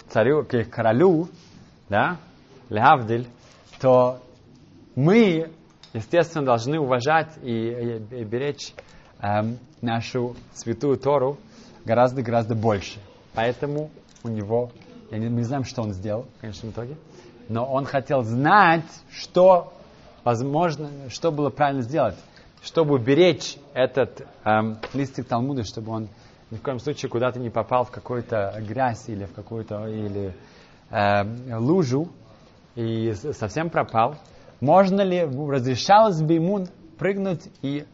царю, 0.08 0.44
к 0.44 0.54
их 0.54 0.70
королю, 0.70 1.28
да, 1.88 2.18
Леавдиль, 2.68 3.26
то 3.80 4.20
мы, 4.96 5.50
естественно, 5.92 6.44
должны 6.44 6.80
уважать 6.80 7.28
и, 7.42 7.50
и- 8.10 8.20
и 8.20 8.24
беречь 8.24 8.72
эм, 9.20 9.58
нашу 9.80 10.34
святую 10.54 10.98
Тору 10.98 11.38
гораздо-гораздо 11.84 12.54
больше. 12.54 12.98
Поэтому 13.34 13.90
у 14.24 14.28
него, 14.28 14.70
я 15.10 15.18
не, 15.18 15.28
мы 15.28 15.36
не 15.38 15.44
знаем, 15.44 15.64
что 15.64 15.82
он 15.82 15.92
сделал, 15.92 16.26
в 16.36 16.40
конечном 16.40 16.72
итоге, 16.72 16.96
но 17.48 17.64
он 17.64 17.84
хотел 17.84 18.22
знать, 18.24 18.84
что 19.10 19.72
возможно, 20.24 20.90
что 21.10 21.30
было 21.30 21.48
правильно 21.50 21.82
сделать, 21.82 22.16
чтобы 22.62 22.98
беречь 22.98 23.56
этот 23.74 24.26
эм, 24.44 24.78
листик 24.94 25.26
Талмуда, 25.28 25.62
чтобы 25.64 25.92
он 25.92 26.08
ни 26.50 26.56
в 26.56 26.62
коем 26.62 26.78
случае 26.78 27.08
куда-то 27.10 27.38
не 27.38 27.50
попал 27.50 27.84
в 27.84 27.90
какую-то 27.90 28.54
грязь 28.66 29.08
или 29.08 29.24
в 29.24 29.32
какую-то 29.32 29.86
или 29.86 30.34
эм, 30.90 31.62
лужу 31.64 32.08
и 32.74 33.12
совсем 33.32 33.70
пропал. 33.70 34.16
Можно 34.60 35.02
ли, 35.02 35.22
разрешалось 35.22 36.20
бы 36.20 36.34
ему 36.34 36.66
прыгнуть 36.98 37.42
и 37.62 37.86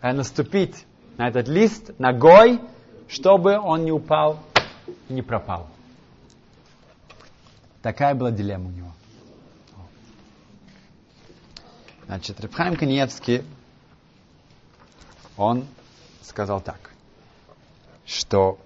э, 0.00 0.12
наступить 0.12 0.86
на 1.16 1.28
этот 1.28 1.48
лист 1.48 1.98
ногой, 1.98 2.60
чтобы 3.08 3.58
он 3.58 3.84
не 3.84 3.90
упал 3.90 4.38
и 5.08 5.12
не 5.12 5.22
пропал? 5.22 5.66
Такая 7.82 8.14
была 8.14 8.30
дилемма 8.30 8.68
у 8.68 8.70
него. 8.70 8.92
Значит, 12.06 12.40
Рабхайм 12.40 12.76
Каниевский, 12.76 13.44
он 15.36 15.66
сказал 16.22 16.60
так, 16.60 16.90
что... 18.06 18.58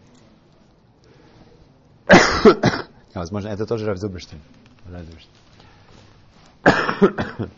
Возможно, 3.15 3.49
это 3.49 3.67
тоже 3.67 3.87
Рав 3.87 3.99
Зуберштейн. 3.99 4.41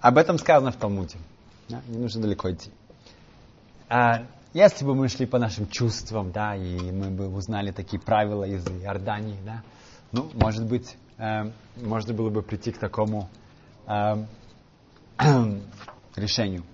Об 0.00 0.18
этом 0.18 0.38
сказано 0.38 0.72
в 0.72 0.76
Талмуде. 0.76 1.18
Да, 1.68 1.82
не 1.86 1.98
нужно 1.98 2.22
далеко 2.22 2.50
идти. 2.50 2.70
А, 3.88 4.26
если 4.52 4.84
бы 4.84 4.94
мы 4.94 5.08
шли 5.08 5.26
по 5.26 5.38
нашим 5.38 5.68
чувствам, 5.68 6.32
да, 6.32 6.56
и 6.56 6.90
мы 6.90 7.10
бы 7.10 7.28
узнали 7.28 7.70
такие 7.70 8.00
правила 8.00 8.44
из 8.44 8.66
Иордании, 8.66 9.38
да, 9.44 9.62
ну, 10.12 10.30
может 10.34 10.66
быть, 10.66 10.96
э, 11.18 11.50
можно 11.76 12.14
было 12.14 12.30
бы 12.30 12.42
прийти 12.42 12.72
к 12.72 12.78
такому 12.78 13.28
э, 13.86 14.24
решению. 16.16 16.64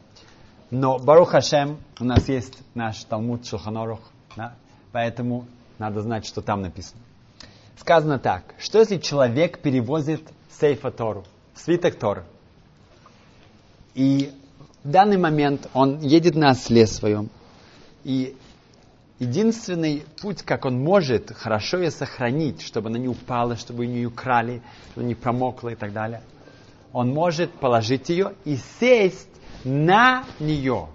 Но 0.70 0.98
Барух 0.98 1.30
Хашем, 1.30 1.78
у 2.00 2.04
нас 2.04 2.28
есть 2.28 2.58
наш 2.74 3.04
Талмуд 3.04 3.46
Шулханорух, 3.46 4.00
да, 4.36 4.54
поэтому 4.92 5.46
надо 5.78 6.00
знать, 6.00 6.26
что 6.26 6.40
там 6.40 6.62
написано. 6.62 7.02
Сказано 7.78 8.18
так, 8.18 8.42
что 8.58 8.78
если 8.78 8.98
человек 8.98 9.60
перевозит 9.60 10.22
сейфа 10.50 10.90
Тору, 10.90 11.24
свиток 11.54 11.96
Торы, 11.96 12.24
и 13.94 14.32
в 14.82 14.90
данный 14.90 15.18
момент 15.18 15.68
он 15.72 16.00
едет 16.00 16.34
на 16.34 16.50
осле 16.50 16.86
своем, 16.86 17.28
и 18.04 18.36
единственный 19.18 20.04
путь, 20.20 20.42
как 20.42 20.64
он 20.64 20.82
может 20.82 21.32
хорошо 21.32 21.78
ее 21.78 21.90
сохранить, 21.90 22.62
чтобы 22.62 22.88
она 22.88 22.98
не 22.98 23.08
упала, 23.08 23.56
чтобы 23.56 23.84
ее 23.84 24.00
не 24.00 24.06
украли, 24.06 24.62
чтобы 24.92 25.06
не 25.06 25.14
промокла 25.14 25.70
и 25.70 25.74
так 25.74 25.92
далее, 25.92 26.22
он 26.92 27.12
может 27.12 27.52
положить 27.52 28.08
ее 28.08 28.34
и 28.44 28.56
сесть 28.78 29.28
на 29.64 30.24
нее. 30.38 30.88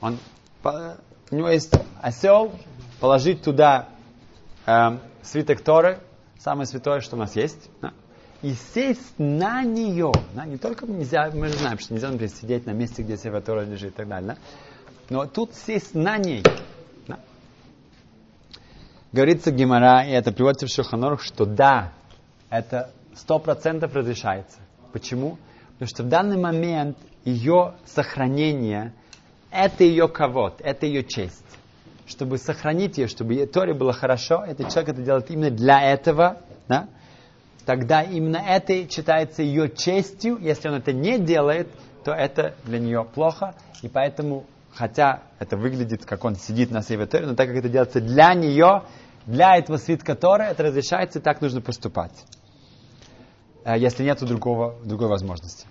Он, 0.00 0.18
у 0.64 1.34
него 1.34 1.48
есть 1.48 1.72
осел, 2.00 2.52
положить 3.00 3.42
туда 3.42 3.88
э, 4.66 4.98
свиток 5.22 5.60
Торы, 5.60 6.00
самое 6.38 6.66
святое, 6.66 7.00
что 7.00 7.16
у 7.16 7.18
нас 7.18 7.36
есть, 7.36 7.70
да, 7.80 7.92
и 8.42 8.52
сесть 8.52 9.18
на 9.18 9.62
нее. 9.62 10.12
Да, 10.34 10.44
не 10.44 10.58
только 10.58 10.86
нельзя, 10.86 11.30
мы 11.34 11.48
же 11.48 11.56
знаем, 11.56 11.78
что 11.78 11.94
нельзя, 11.94 12.08
например, 12.10 12.30
сидеть 12.30 12.66
на 12.66 12.70
месте, 12.70 13.02
где 13.02 13.16
свиток 13.16 13.44
Тора 13.44 13.62
лежит 13.62 13.94
и 13.94 13.96
так 13.96 14.08
далее. 14.08 14.34
Да, 14.34 14.38
но 15.10 15.26
тут 15.26 15.54
сесть 15.54 15.94
на 15.94 16.18
ней. 16.18 16.42
Да. 17.06 17.18
Говорится 19.12 19.50
Гемора, 19.50 20.04
и 20.06 20.10
это 20.10 20.32
приводится 20.32 20.66
в 20.66 20.70
Шуханорух, 20.70 21.22
что 21.22 21.46
да, 21.46 21.92
это 22.50 22.90
сто 23.14 23.38
процентов 23.38 23.94
разрешается. 23.94 24.58
Почему? 24.92 25.38
Потому 25.74 25.88
что 25.88 26.02
в 26.02 26.08
данный 26.08 26.36
момент 26.36 26.98
ее 27.24 27.74
сохранение– 27.86 28.92
это 29.50 29.84
ее 29.84 30.08
ковод, 30.08 30.60
это 30.60 30.86
ее 30.86 31.04
честь. 31.04 31.44
Чтобы 32.08 32.38
сохранить 32.38 32.96
ее, 32.96 33.06
чтобы 33.06 33.44
Торе 33.46 33.74
было 33.74 33.92
хорошо, 33.92 34.42
этот 34.42 34.70
человек 34.70 34.94
это 34.94 35.02
делает 35.02 35.30
именно 35.30 35.50
для 35.50 35.92
этого, 35.92 36.38
да? 36.66 36.88
тогда 37.66 38.02
именно 38.02 38.38
это 38.38 38.88
читается 38.88 39.42
ее 39.42 39.70
честью. 39.70 40.38
Если 40.38 40.68
он 40.68 40.76
это 40.76 40.94
не 40.94 41.18
делает, 41.18 41.68
то 42.04 42.12
это 42.12 42.54
для 42.64 42.78
нее 42.78 43.04
плохо. 43.04 43.54
И 43.82 43.88
поэтому, 43.88 44.46
хотя 44.72 45.22
это 45.38 45.58
выглядит, 45.58 46.06
как 46.06 46.24
он 46.24 46.36
сидит 46.36 46.70
на 46.70 46.80
Сейве 46.80 47.04
Торе, 47.04 47.26
но 47.26 47.34
так 47.34 47.48
как 47.48 47.58
это 47.58 47.68
делается 47.68 48.00
для 48.00 48.32
нее, 48.32 48.84
для 49.26 49.58
этого 49.58 49.76
свитка 49.76 50.14
Торы, 50.14 50.44
это 50.44 50.62
разрешается, 50.62 51.18
и 51.18 51.22
так 51.22 51.42
нужно 51.42 51.60
поступать. 51.60 52.24
Э, 53.66 53.78
если 53.78 54.02
нет 54.02 54.18
другого, 54.20 54.76
другой 54.82 55.08
возможности. 55.08 55.66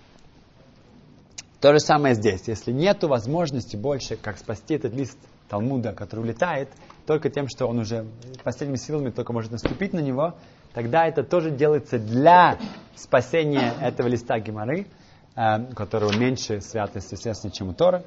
То 1.60 1.72
же 1.72 1.80
самое 1.80 2.14
здесь. 2.14 2.46
Если 2.46 2.70
нет 2.70 3.02
возможности 3.02 3.74
больше, 3.74 4.16
как 4.16 4.38
спасти 4.38 4.74
этот 4.74 4.94
лист 4.94 5.18
Талмуда, 5.48 5.92
который 5.92 6.20
улетает, 6.20 6.68
только 7.06 7.30
тем, 7.30 7.48
что 7.48 7.66
он 7.66 7.78
уже 7.78 8.06
последними 8.44 8.76
силами 8.76 9.10
только 9.10 9.32
может 9.32 9.50
наступить 9.50 9.92
на 9.92 10.00
него, 10.00 10.34
тогда 10.74 11.06
это 11.06 11.22
тоже 11.22 11.50
делается 11.50 11.98
для 11.98 12.58
спасения 12.94 13.72
этого 13.80 14.08
листа 14.08 14.38
Геморы, 14.38 14.86
э, 15.34 15.72
которого 15.74 16.16
меньше 16.16 16.60
святости, 16.60 17.14
естественно, 17.14 17.52
чем 17.52 17.68
у 17.68 17.72
Тора, 17.72 18.04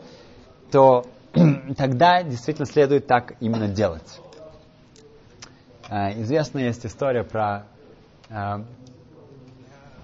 то 0.71 1.05
тогда 1.77 2.24
действительно 2.24 2.65
следует 2.65 3.07
так 3.07 3.33
именно 3.39 3.67
делать. 3.67 4.19
Э, 5.89 6.21
известная 6.21 6.65
есть 6.65 6.86
история 6.86 7.24
про 7.24 7.65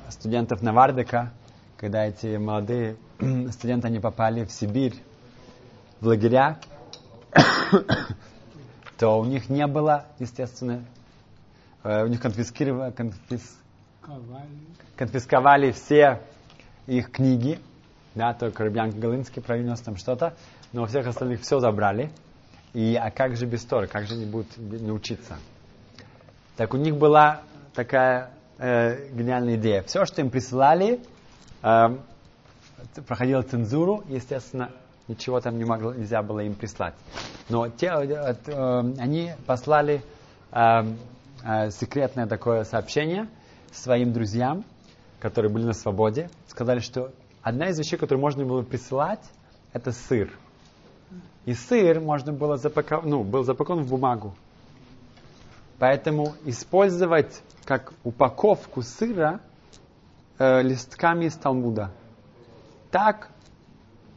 студентов 0.09 0.61
Навардека, 0.61 1.31
когда 1.77 2.05
эти 2.05 2.37
молодые 2.37 2.97
студенты, 3.51 3.87
они 3.87 3.99
попали 3.99 4.43
в 4.43 4.51
Сибирь, 4.51 4.95
в 6.01 6.07
лагеря, 6.07 6.59
то 8.97 9.19
у 9.19 9.25
них 9.25 9.49
не 9.49 9.67
было, 9.67 10.05
естественно, 10.19 10.83
э, 11.83 12.03
у 12.03 12.07
них 12.07 12.21
конфискировали, 12.21 12.91
конфис, 12.91 13.57
конфисковали 14.95 15.71
все 15.71 16.21
их 16.87 17.11
книги, 17.11 17.59
да, 18.15 18.33
только 18.33 18.63
Рубянка 18.63 18.97
Галинский 18.97 19.41
принес 19.41 19.79
там 19.81 19.97
что-то, 19.97 20.35
но 20.73 20.83
у 20.83 20.85
всех 20.85 21.07
остальных 21.07 21.41
все 21.41 21.59
забрали. 21.59 22.11
И 22.73 22.95
а 22.95 23.11
как 23.11 23.35
же 23.37 23.45
без 23.45 23.63
Торы, 23.63 23.87
как 23.87 24.07
же 24.07 24.15
они 24.15 24.25
будут 24.25 24.57
не 24.57 24.91
учиться? 24.91 25.37
Так 26.57 26.73
у 26.73 26.77
них 26.77 26.97
была 26.97 27.41
такая 27.73 28.31
э, 28.57 29.09
гениальная 29.11 29.55
идея. 29.55 29.83
Все, 29.83 30.05
что 30.05 30.21
им 30.21 30.29
присылали, 30.29 30.99
э, 31.61 31.97
проходило 33.07 33.41
цензуру, 33.41 34.03
естественно, 34.07 34.71
ничего 35.07 35.39
там 35.39 35.57
не 35.57 35.65
могло, 35.65 35.93
нельзя 35.93 36.21
было 36.21 36.41
им 36.41 36.55
прислать. 36.55 36.95
Но 37.49 37.69
те, 37.69 37.87
э, 37.87 38.35
э, 38.45 38.93
они 38.99 39.31
послали 39.45 40.01
э, 40.51 41.69
секретное 41.71 42.27
такое 42.27 42.63
сообщение 42.63 43.27
своим 43.71 44.13
друзьям, 44.13 44.65
которые 45.19 45.51
были 45.51 45.65
на 45.65 45.73
свободе, 45.73 46.29
сказали, 46.47 46.79
что 46.79 47.11
одна 47.41 47.69
из 47.69 47.79
вещей, 47.79 47.97
которую 47.97 48.21
можно 48.21 48.45
было 48.45 48.61
присылать, 48.61 49.23
это 49.73 49.91
сыр. 49.91 50.31
И 51.45 51.53
сыр 51.53 52.01
можно 52.01 52.33
было 52.33 52.57
запаковать, 52.57 53.05
ну, 53.05 53.23
был 53.23 53.43
запакован 53.43 53.83
в 53.83 53.89
бумагу. 53.89 54.35
Поэтому 55.79 56.33
использовать 56.45 57.41
как 57.63 57.93
упаковку 58.03 58.81
сыра 58.81 59.39
э, 60.39 60.61
листками 60.61 61.25
из 61.25 61.35
Талмуда. 61.35 61.91
Так, 62.91 63.29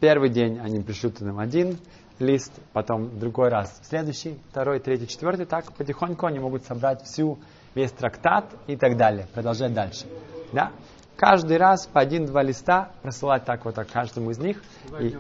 первый 0.00 0.30
день 0.30 0.58
они 0.58 0.80
пришлют 0.80 1.20
нам 1.20 1.38
один 1.38 1.78
лист, 2.18 2.52
потом 2.72 3.18
другой 3.18 3.48
раз 3.48 3.80
следующий, 3.82 4.38
второй, 4.50 4.80
третий, 4.80 5.06
четвертый. 5.06 5.46
Так 5.46 5.72
потихоньку 5.72 6.26
они 6.26 6.38
могут 6.38 6.64
собрать 6.64 7.02
всю, 7.02 7.38
весь 7.74 7.92
трактат 7.92 8.46
и 8.66 8.76
так 8.76 8.96
далее, 8.96 9.26
продолжать 9.32 9.72
дальше. 9.72 10.06
Да? 10.52 10.72
Каждый 11.16 11.58
раз 11.58 11.86
по 11.86 12.00
один-два 12.00 12.42
листа 12.42 12.92
просылать 13.02 13.44
так 13.44 13.64
вот 13.64 13.74
так 13.74 13.88
каждому 13.88 14.30
из 14.30 14.38
них. 14.38 14.62
И, 14.98 15.16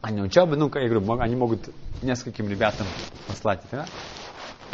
они 0.00 0.22
учебы, 0.22 0.56
ну, 0.56 0.70
я 0.74 0.88
говорю, 0.88 1.20
они 1.20 1.36
могут 1.36 1.68
нескольким 2.02 2.48
ребятам 2.48 2.86
послать. 3.26 3.60
Да? 3.70 3.86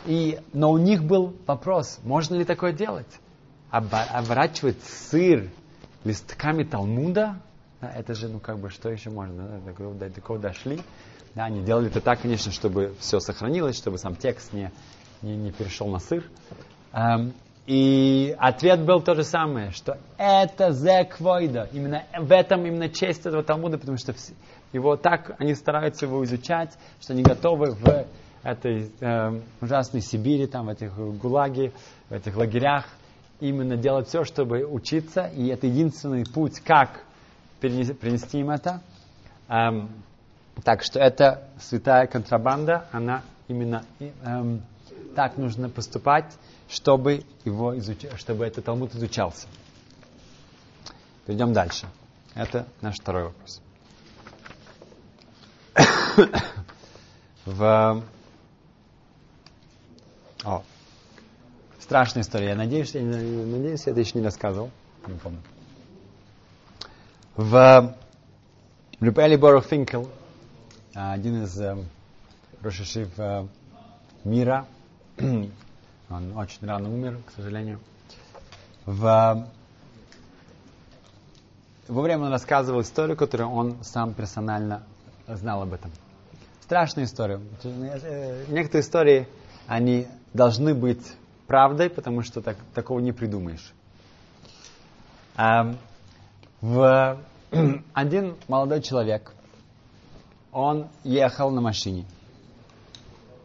И, 0.07 0.39
но 0.53 0.71
у 0.71 0.79
них 0.79 1.03
был 1.03 1.37
вопрос, 1.47 1.99
можно 2.05 2.37
ли 2.37 2.45
такое 2.45 2.73
делать? 2.73 3.07
Оборачивать 3.71 4.81
сыр 4.85 5.51
листками 6.05 6.63
Талмуда? 6.63 7.41
Да, 7.87 7.93
это 7.99 8.15
же, 8.15 8.29
ну 8.29 8.41
как 8.41 8.59
бы, 8.59 8.71
что 8.71 8.89
еще 8.91 9.11
можно? 9.11 9.61
Да, 9.65 9.73
до, 9.73 10.11
такого 10.11 10.39
дошли. 10.39 10.81
Да, 11.35 11.45
они 11.45 11.63
делали 11.63 11.89
это 11.89 12.01
так, 12.01 12.21
конечно, 12.21 12.51
чтобы 12.51 12.95
все 12.99 13.21
сохранилось, 13.21 13.77
чтобы 13.77 13.99
сам 13.99 14.17
текст 14.17 14.53
не, 14.53 14.73
не, 15.23 15.37
не 15.37 15.53
перешел 15.53 15.87
на 15.89 15.99
сыр. 15.99 16.25
Эм, 16.93 17.33
и 17.67 18.35
ответ 18.39 18.85
был 18.85 19.03
то 19.03 19.15
же 19.15 19.23
самое, 19.23 19.71
что 19.71 19.99
это 20.17 20.73
зеквойда. 20.73 21.69
Именно 21.73 22.05
в 22.19 22.33
этом 22.33 22.67
именно 22.67 22.89
честь 22.89 23.27
этого 23.27 23.43
Талмуда, 23.43 23.79
потому 23.79 23.99
что 23.99 24.15
его 24.73 24.97
так, 24.97 25.37
они 25.39 25.55
стараются 25.55 26.07
его 26.07 26.25
изучать, 26.25 26.77
что 27.01 27.13
они 27.13 27.23
готовы 27.23 27.73
в 27.73 28.07
этой 28.43 28.91
э, 29.01 29.41
ужасной 29.61 30.01
Сибири, 30.01 30.47
там, 30.47 30.67
в 30.67 30.71
этих 30.71 30.97
гулаге, 30.97 31.73
в 32.09 32.15
этих 32.15 32.37
лагерях, 32.37 32.87
именно 33.41 33.77
делать 33.77 34.09
все, 34.09 34.25
чтобы 34.25 34.65
учиться, 34.65 35.27
и 35.27 35.49
это 35.49 35.67
единственный 35.67 36.25
путь, 36.25 36.61
как 36.61 37.06
принести 37.61 38.41
им 38.41 38.51
это. 38.51 38.83
Эм, 39.49 39.91
так 40.65 40.83
что 40.83 40.99
это 40.99 41.49
святая 41.61 42.07
контрабанда, 42.07 42.89
она 42.93 43.23
именно 43.49 43.85
эм, 44.25 44.63
так 45.15 45.37
нужно 45.37 45.69
поступать, 45.69 46.37
чтобы 46.69 47.25
его 47.45 47.77
изуч... 47.79 48.07
чтобы 48.17 48.47
этот 48.47 48.65
Талмуд 48.65 48.95
изучался. 48.95 49.47
Перейдем 51.27 51.53
дальше. 51.53 51.87
Это 52.35 52.67
наш 52.81 52.97
второй 52.97 53.25
вопрос. 53.25 53.63
В 57.45 58.03
о, 60.47 60.63
страшная 61.81 62.23
история. 62.23 62.51
Я 62.51 62.55
надеюсь, 62.55 62.95
я, 62.95 63.03
надеюсь, 63.03 63.87
я 63.87 63.93
это 63.93 64.01
еще 64.01 64.19
не 64.19 64.25
рассказывал. 64.25 64.71
Не 65.07 65.19
помню. 65.19 65.41
В 67.37 67.95
Рюпели 68.99 69.37
Борух 69.37 69.67
Финкел, 69.67 70.09
один 70.95 71.45
из 71.45 71.61
э, 71.61 71.77
Рошишив 72.63 73.11
э, 73.19 73.47
мира, 74.25 74.65
он 75.19 76.39
очень 76.39 76.67
рано 76.67 76.89
умер, 76.89 77.19
к 77.27 77.33
сожалению. 77.33 77.79
В, 78.87 79.47
во 81.89 82.03
время 82.03 82.25
он 82.25 82.31
рассказывал 82.33 82.81
историю, 82.81 83.19
которую 83.19 83.51
он 83.51 83.85
сам 83.85 84.15
персонально 84.15 84.85
знал 85.29 85.61
об 85.61 85.75
этом. 85.75 85.91
Страшная 86.63 87.05
история. 87.05 87.39
Э, 87.65 88.47
некоторые 88.49 88.81
истории, 88.81 89.29
они 89.67 90.07
должны 90.33 90.75
быть 90.75 91.07
правдой, 91.47 91.91
потому 91.91 92.23
что 92.23 92.41
так, 92.41 92.57
такого 92.73 93.01
не 93.01 93.13
придумаешь. 93.13 93.75
В, 96.67 97.17
один 97.95 98.35
молодой 98.49 98.83
человек, 98.83 99.33
он 100.51 100.89
ехал 101.05 101.53
на 101.53 101.61
машине. 101.61 102.07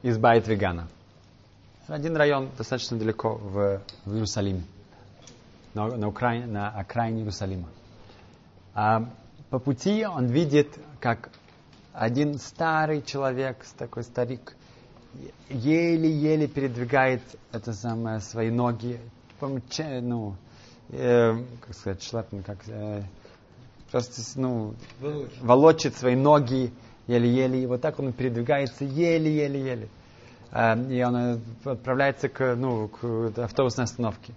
из 0.02 0.18
Байт-Вегана. 0.18 0.88
Один 1.88 2.16
район 2.18 2.50
достаточно 2.58 2.98
далеко 2.98 3.36
в, 3.36 3.82
в 4.06 4.14
Иерусалиме, 4.16 4.64
на, 5.76 5.96
на, 5.98 6.08
Украине, 6.08 6.48
на 6.48 6.70
окраине 6.70 7.20
Иерусалима. 7.20 7.68
А 8.74 9.08
по 9.52 9.60
пути 9.60 10.04
он 10.04 10.26
видит, 10.26 10.80
как 11.00 11.30
один 11.94 12.40
старый 12.40 13.04
человек, 13.04 13.64
такой 13.78 14.02
старик, 14.02 14.56
еле-еле 15.48 16.48
передвигает 16.48 17.22
это 17.52 17.72
самое, 17.72 18.20
свои 18.20 18.50
ноги, 18.50 19.00
ну, 19.40 20.36
э, 20.92 21.34
как 21.62 21.76
сказать, 21.76 22.04
шлепн, 22.04 22.44
как, 22.44 22.58
э, 22.68 23.04
просто, 23.92 24.22
ну, 24.40 24.76
волочит. 25.00 25.42
волочит 25.42 25.96
свои 25.96 26.16
ноги 26.16 26.72
еле-еле, 27.08 27.64
и 27.64 27.66
вот 27.66 27.82
так 27.82 28.00
он 28.00 28.14
передвигается 28.14 28.86
еле-еле-еле. 28.86 29.90
Э, 30.52 30.78
и 30.90 31.04
он 31.04 31.16
э, 31.16 31.40
отправляется 31.66 32.30
к, 32.30 32.56
ну, 32.56 32.88
к 32.90 33.34
автобусной 33.38 33.86
остановке. 33.86 34.34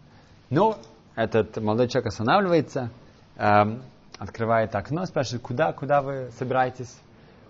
Ну, 0.50 0.76
этот 1.14 1.56
молодой 1.56 1.88
человек 1.88 2.08
останавливается, 2.08 2.90
э, 3.36 3.78
открывает 4.18 4.74
окно, 4.74 5.04
спрашивает, 5.06 5.42
куда, 5.42 5.72
куда 5.72 6.02
вы 6.02 6.30
собираетесь? 6.38 6.94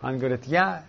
Он 0.03 0.19
говорит, 0.19 0.45
я 0.47 0.85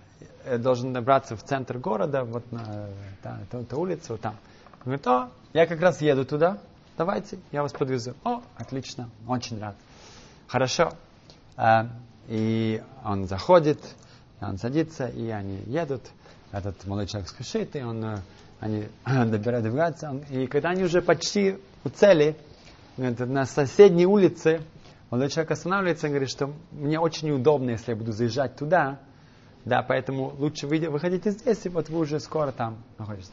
э, 0.45 0.58
должен 0.58 0.93
добраться 0.93 1.36
в 1.36 1.43
центр 1.43 1.78
города, 1.78 2.23
вот 2.23 2.51
на 2.51 2.89
та, 3.21 3.39
та, 3.49 3.63
та 3.63 3.78
улицу, 3.78 4.13
вот 4.13 4.21
там. 4.21 4.36
Он 4.80 4.91
говорит, 4.91 5.08
о, 5.08 5.30
я 5.54 5.65
как 5.65 5.80
раз 5.82 6.01
еду 6.01 6.25
туда, 6.25 6.60
давайте, 6.98 7.40
я 7.52 7.62
вас 7.62 7.74
подвезу. 7.74 8.14
О, 8.24 8.42
отлично, 8.58 9.10
очень 9.28 9.60
рад. 9.60 9.76
Хорошо. 10.48 10.92
А, 11.58 11.90
и 12.28 12.82
он 13.04 13.28
заходит, 13.28 13.80
он 14.42 14.58
садится, 14.58 15.08
и 15.08 15.30
они 15.30 15.60
едут. 15.68 16.02
Этот 16.52 16.86
молодой 16.86 17.08
человек 17.08 17.30
спешит, 17.30 17.76
и 17.76 17.82
он, 17.82 18.04
э, 18.04 18.18
они 18.60 18.88
добирают, 19.06 19.64
добираются. 19.64 20.22
И 20.30 20.48
когда 20.48 20.70
они 20.70 20.84
уже 20.84 21.02
почти 21.02 21.58
у 21.84 21.90
цели, 21.90 22.36
на 22.98 23.46
соседней 23.46 24.06
улице, 24.06 24.62
молодой 25.12 25.30
человек 25.30 25.52
останавливается 25.52 26.08
и 26.08 26.10
говорит, 26.10 26.30
что 26.30 26.54
мне 26.72 27.00
очень 27.00 27.28
неудобно, 27.28 27.72
если 27.72 27.92
я 27.92 27.98
буду 27.98 28.14
заезжать 28.14 28.56
туда, 28.56 29.00
да, 29.66 29.82
поэтому 29.82 30.34
лучше 30.38 30.68
вы, 30.68 30.80
выходите 30.90 31.32
здесь, 31.32 31.66
и 31.66 31.70
вот 31.70 31.90
вы 31.90 32.00
уже 32.00 32.20
скоро 32.20 32.52
там 32.52 32.78
находитесь. 32.98 33.32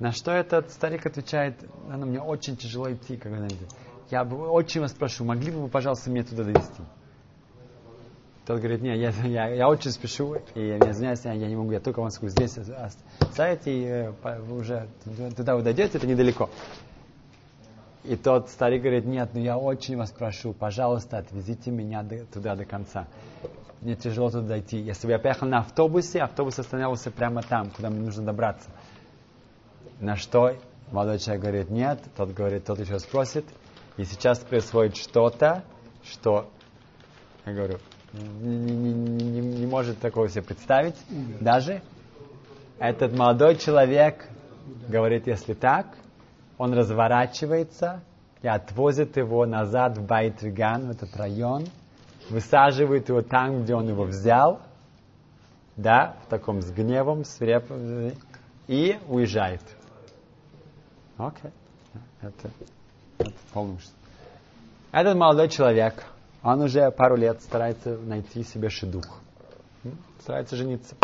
На 0.00 0.12
что 0.12 0.32
этот 0.32 0.70
старик 0.70 1.04
отвечает, 1.04 1.54
ну, 1.86 2.06
мне 2.06 2.20
очень 2.20 2.56
тяжело 2.56 2.90
идти, 2.90 3.18
когда 3.18 3.46
я 4.10 4.24
бы 4.24 4.48
очень 4.48 4.80
вас 4.80 4.92
прошу, 4.92 5.24
могли 5.24 5.52
бы 5.52 5.60
вы, 5.60 5.68
пожалуйста, 5.68 6.10
мне 6.10 6.22
туда 6.24 6.42
довести? 6.42 6.82
Тот 8.46 8.58
говорит, 8.58 8.80
нет, 8.80 8.96
я, 8.96 9.10
я, 9.28 9.54
я 9.54 9.68
очень 9.68 9.90
спешу, 9.90 10.36
и 10.54 10.66
я 10.68 10.78
извиняюсь, 10.78 11.20
я, 11.24 11.34
я 11.34 11.46
не 11.46 11.54
могу, 11.54 11.70
я 11.70 11.80
только 11.80 12.00
вам 12.00 12.10
скажу, 12.10 12.32
здесь 12.32 12.56
оставите, 12.56 13.72
и 13.72 13.84
э, 13.84 14.10
вы 14.40 14.56
уже 14.56 14.88
туда 15.36 15.54
вы 15.54 15.62
дойдете, 15.62 15.98
это 15.98 16.06
недалеко. 16.06 16.48
И 18.02 18.16
тот 18.16 18.48
старик 18.48 18.80
говорит, 18.80 19.04
нет, 19.04 19.30
ну 19.34 19.40
я 19.40 19.58
очень 19.58 19.98
вас 19.98 20.10
прошу, 20.10 20.54
пожалуйста, 20.54 21.18
отвезите 21.18 21.70
меня 21.70 22.02
до, 22.02 22.24
туда 22.24 22.56
до 22.56 22.64
конца. 22.64 23.06
Мне 23.82 23.94
тяжело 23.96 24.30
туда 24.30 24.48
дойти. 24.48 24.78
Если 24.78 25.06
бы 25.06 25.12
я 25.12 25.18
поехал 25.18 25.46
на 25.46 25.58
автобусе, 25.58 26.20
автобус 26.20 26.58
останавливался 26.58 27.10
прямо 27.10 27.42
там, 27.42 27.70
куда 27.70 27.90
мне 27.90 28.00
нужно 28.00 28.24
добраться. 28.24 28.70
На 30.00 30.16
что 30.16 30.56
молодой 30.90 31.18
человек 31.18 31.42
говорит, 31.42 31.70
нет, 31.70 32.00
тот 32.16 32.30
говорит, 32.30 32.64
тот 32.64 32.80
еще 32.80 32.98
спросит. 32.98 33.44
И 33.98 34.04
сейчас 34.04 34.38
происходит 34.38 34.96
что-то, 34.96 35.62
что, 36.02 36.48
я 37.44 37.52
говорю, 37.52 37.78
не, 38.14 38.56
не, 38.56 38.92
не, 38.92 39.40
не 39.40 39.66
может 39.66 39.98
такого 39.98 40.28
себе 40.30 40.42
представить. 40.42 40.96
Даже 41.40 41.82
этот 42.78 43.12
молодой 43.12 43.56
человек 43.56 44.26
говорит, 44.88 45.26
если 45.26 45.52
так, 45.52 45.86
он 46.56 46.72
разворачивается 46.72 48.02
и 48.40 48.48
отвозит 48.48 49.18
его 49.18 49.44
назад 49.44 49.98
в 49.98 50.06
Байтриган, 50.06 50.88
в 50.88 50.90
этот 50.92 51.14
район, 51.14 51.66
высаживает 52.30 53.10
его 53.10 53.20
там, 53.20 53.64
где 53.64 53.74
он 53.74 53.86
его 53.86 54.04
взял, 54.04 54.60
да, 55.76 56.16
в 56.24 56.30
таком 56.30 56.62
с 56.62 56.70
гневом, 56.70 57.24
свирепом, 57.24 58.12
и 58.66 58.98
уезжает. 59.08 59.60
Окей. 61.20 61.50
Это, 62.22 62.50
это 63.18 63.32
полностью. 63.52 63.92
Этот 64.90 65.16
молодой 65.16 65.48
человек, 65.48 66.02
он 66.42 66.62
уже 66.62 66.90
пару 66.90 67.16
лет 67.16 67.42
старается 67.42 67.98
найти 67.98 68.42
себе 68.42 68.70
шедух. 68.70 69.04
Старается 70.22 70.56
жениться. 70.56 70.96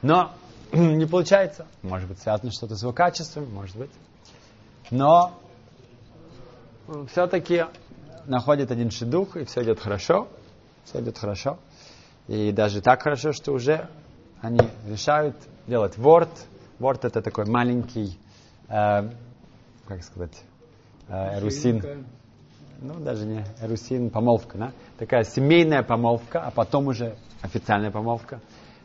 Но 0.00 0.32
не 0.72 1.06
получается. 1.06 1.66
Может 1.82 2.08
быть, 2.08 2.20
связано 2.20 2.52
что-то 2.52 2.76
с 2.76 2.82
его 2.82 2.92
качеством, 2.92 3.52
может 3.52 3.76
быть. 3.76 3.90
Но 4.90 5.32
все-таки 7.08 7.64
находит 8.26 8.70
один 8.70 8.90
шедух, 8.90 9.36
и 9.36 9.44
все 9.44 9.62
идет 9.64 9.80
хорошо. 9.80 10.28
Все 10.84 11.00
идет 11.00 11.18
хорошо. 11.18 11.58
И 12.28 12.52
даже 12.52 12.80
так 12.80 13.02
хорошо, 13.02 13.32
что 13.32 13.52
уже 13.52 13.88
они 14.40 14.60
решают 14.86 15.36
делать 15.66 15.98
ворд. 15.98 16.30
Ворд 16.78 17.04
это 17.04 17.22
такой 17.22 17.46
маленький, 17.46 18.18
как 19.86 20.02
сказать, 20.02 20.42
э, 21.08 21.38
эрусин. 21.38 22.06
Ну, 22.80 22.94
даже 22.94 23.26
не 23.26 23.44
эрусин, 23.60 24.10
помолвка, 24.10 24.58
да? 24.58 24.72
Такая 24.98 25.24
семейная 25.24 25.82
помолвка, 25.82 26.40
а 26.40 26.50
потом 26.50 26.88
уже 26.88 27.14
официальная 27.42 27.90
помолвка 27.90 28.40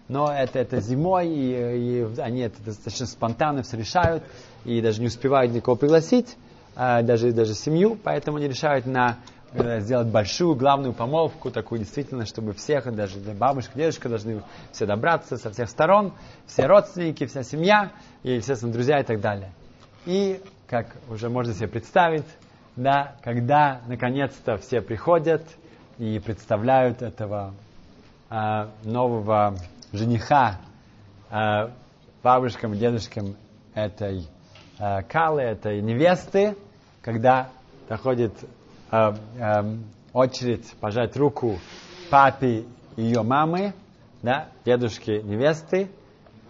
но 0.08 0.32
это, 0.32 0.60
это 0.60 0.80
зимой, 0.80 1.28
и, 1.28 2.02
и 2.02 2.20
они 2.20 2.42
это 2.42 2.62
достаточно 2.64 3.06
спонтанно 3.06 3.64
все 3.64 3.78
решают, 3.78 4.24
и 4.66 4.82
даже 4.82 5.02
не 5.02 5.08
успевают 5.08 5.52
никого 5.54 5.76
пригласить, 5.76 6.38
а, 6.76 7.02
даже, 7.02 7.32
даже 7.32 7.54
семью, 7.54 7.98
поэтому 8.02 8.38
они 8.38 8.48
решают 8.48 8.86
на 8.86 9.18
э, 9.54 9.80
сделать 9.82 10.08
большую 10.08 10.56
главную 10.56 10.94
помолвку, 10.94 11.52
такую 11.52 11.80
действительно, 11.80 12.26
чтобы 12.26 12.54
всех, 12.54 12.94
даже 12.96 13.20
бабушка, 13.20 13.78
дедушка 13.78 14.10
должны 14.10 14.44
все 14.72 14.86
добраться 14.86 15.38
со 15.38 15.52
всех 15.52 15.70
сторон, 15.70 16.14
все 16.46 16.66
родственники, 16.68 17.26
вся 17.26 17.44
семья, 17.44 17.92
и, 18.24 18.36
естественно, 18.36 18.72
друзья 18.72 19.00
и 19.00 19.04
так 19.04 19.20
далее. 19.20 19.52
И, 20.08 20.42
как 20.68 20.96
уже 21.10 21.28
можно 21.28 21.54
себе 21.54 21.68
представить, 21.68 22.24
да, 22.78 23.18
когда 23.24 23.82
наконец-то 23.88 24.56
все 24.56 24.80
приходят 24.80 25.44
и 25.98 26.18
представляют 26.20 27.02
этого 27.02 27.54
а, 28.30 28.70
нового 28.86 29.58
жениха 29.92 30.62
э, 31.30 31.70
бабушкам, 32.24 32.74
дедушкам 32.76 33.36
этой 33.74 34.26
э, 34.80 35.04
Калы, 35.04 35.42
этой 35.42 35.82
невесты, 35.82 36.56
когда 37.02 37.50
доходит 37.90 38.32
э, 38.92 39.14
э, 39.40 39.76
очередь 40.14 40.74
пожать 40.80 41.18
руку 41.18 41.60
папе 42.10 42.64
ее 42.96 43.24
мамы, 43.24 43.74
да, 44.22 44.48
дедушке 44.64 45.22
невесты, 45.22 45.90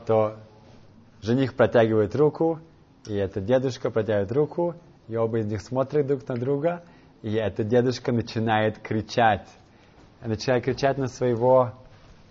то 0.05 0.35
жених 1.23 1.55
протягивает 1.55 2.15
руку, 2.15 2.59
и 3.07 3.15
этот 3.15 3.45
дедушка 3.45 3.89
протягивает 3.89 4.31
руку, 4.31 4.75
и 5.07 5.15
оба 5.15 5.39
из 5.39 5.45
них 5.45 5.61
смотрят 5.61 6.07
друг 6.07 6.27
на 6.27 6.35
друга, 6.35 6.83
и 7.21 7.33
этот 7.33 7.67
дедушка 7.67 8.11
начинает 8.11 8.79
кричать, 8.79 9.47
начинает 10.21 10.65
кричать 10.65 10.97
на 10.97 11.07
своего 11.07 11.73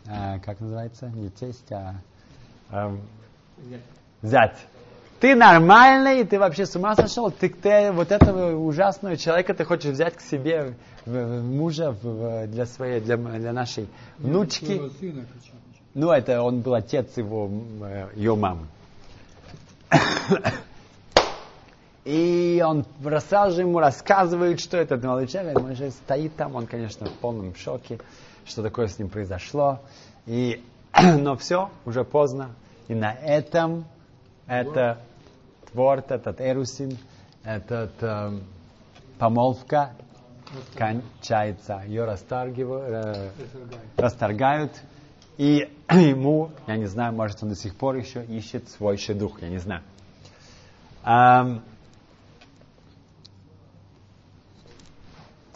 э, 0.06 0.38
как 0.40 0.60
называется, 0.60 1.08
не 1.08 1.30
тесть, 1.30 1.70
а 1.72 1.94
э, 2.70 2.96
зять. 4.22 4.58
Ты 5.20 5.34
нормальный, 5.34 6.24
ты 6.24 6.38
вообще 6.38 6.66
с 6.66 6.76
ума 6.76 6.94
сошел, 6.94 7.30
ты, 7.30 7.48
ты 7.48 7.90
вот 7.90 8.12
этого 8.12 8.54
ужасного 8.54 9.16
человека 9.16 9.54
ты 9.54 9.64
хочешь 9.64 9.92
взять 9.92 10.14
к 10.16 10.20
себе 10.20 10.74
в, 11.06 11.10
в 11.10 11.42
мужа 11.42 11.92
в, 12.02 12.46
для 12.48 12.66
своей, 12.66 13.00
для, 13.00 13.16
для 13.16 13.52
нашей 13.52 13.88
внучки. 14.18 14.80
Ну, 15.94 16.10
это 16.10 16.42
он 16.42 16.60
был 16.60 16.74
отец 16.74 17.16
его, 17.16 17.50
э, 17.82 18.08
ее 18.14 18.36
мамы. 18.36 18.66
И 22.06 22.62
он 22.64 22.86
сразу 23.28 23.56
же 23.56 23.62
ему 23.62 23.80
рассказывает, 23.80 24.60
что 24.60 24.76
этот 24.76 25.02
молодой 25.02 25.26
человек, 25.26 25.58
он 25.58 25.74
же 25.74 25.90
стоит 25.90 26.36
там, 26.36 26.54
он, 26.54 26.66
конечно, 26.66 27.06
в 27.06 27.12
полном 27.14 27.54
шоке 27.56 27.98
что 28.46 28.62
такое 28.62 28.86
с 28.86 28.98
ним 28.98 29.08
произошло. 29.08 29.80
И, 30.26 30.64
но 31.18 31.36
все, 31.36 31.70
уже 31.84 32.04
поздно. 32.04 32.50
И 32.88 32.94
на 32.94 33.12
этом 33.12 33.84
это 34.46 34.98
творт, 35.70 36.10
этот 36.12 36.40
эрусин, 36.40 36.96
этот 37.42 37.92
э, 38.00 38.38
помолвка 39.18 39.90
кончается. 40.76 41.82
Ее 41.86 42.04
расторгивают, 42.04 43.06
э, 43.16 43.30
расторгают. 43.96 44.72
И 45.36 45.68
ему, 45.90 46.50
я 46.66 46.76
не 46.76 46.86
знаю, 46.86 47.12
может 47.12 47.42
он 47.42 47.50
до 47.50 47.56
сих 47.56 47.76
пор 47.76 47.96
еще 47.96 48.24
ищет 48.24 48.68
свой 48.70 48.96
шедух, 48.96 49.42
я 49.42 49.48
не 49.48 49.58
знаю. 49.58 49.82
Um, 51.04 51.62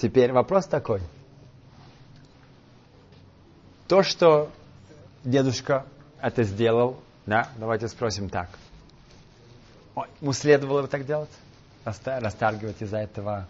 теперь 0.00 0.32
вопрос 0.32 0.66
такой. 0.66 1.02
То, 3.86 4.02
что 4.02 4.50
дедушка 5.24 5.84
это 6.20 6.42
сделал, 6.42 6.96
Да, 7.26 7.48
давайте 7.58 7.86
спросим 7.86 8.28
так. 8.28 8.48
Ой, 9.94 10.06
ему 10.20 10.32
следовало 10.32 10.88
так 10.88 11.06
делать? 11.06 11.30
Растаргивать 11.84 12.80
из-за 12.82 12.98
этого 12.98 13.46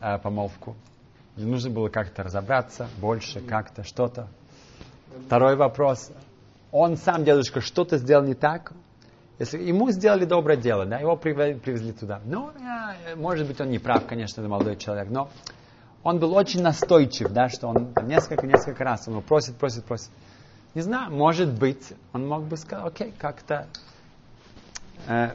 э, 0.00 0.18
помолвку? 0.18 0.74
Или 1.36 1.44
нужно 1.44 1.70
было 1.70 1.88
как-то 1.88 2.22
разобраться, 2.22 2.88
больше, 2.98 3.40
как-то, 3.40 3.84
что-то? 3.84 4.28
Второй 5.26 5.56
вопрос. 5.56 6.10
Он 6.72 6.96
сам, 6.96 7.24
дедушка, 7.24 7.60
что-то 7.60 7.98
сделал 7.98 8.24
не 8.24 8.34
так? 8.34 8.72
Если 9.38 9.58
ему 9.58 9.90
сделали 9.90 10.24
доброе 10.24 10.56
дело, 10.56 10.84
да, 10.86 10.98
его 10.98 11.16
привезли, 11.16 11.92
туда. 11.92 12.20
Ну, 12.24 12.50
я, 12.58 12.96
может 13.16 13.46
быть, 13.46 13.60
он 13.60 13.70
не 13.70 13.78
прав, 13.78 14.06
конечно, 14.06 14.40
это 14.40 14.50
молодой 14.50 14.76
человек, 14.76 15.08
но 15.08 15.30
он 16.02 16.18
был 16.18 16.34
очень 16.34 16.62
настойчив, 16.62 17.28
да, 17.30 17.48
что 17.48 17.68
он 17.68 17.94
несколько-несколько 18.02 18.84
раз 18.84 19.06
он 19.06 19.14
его 19.14 19.22
просит, 19.22 19.56
просит, 19.56 19.84
просит. 19.84 20.10
Не 20.74 20.82
знаю, 20.82 21.12
может 21.12 21.52
быть, 21.52 21.92
он 22.12 22.26
мог 22.26 22.44
бы 22.44 22.56
сказать, 22.56 22.86
окей, 22.86 23.12
как-то 23.18 23.66
э, 25.06 25.34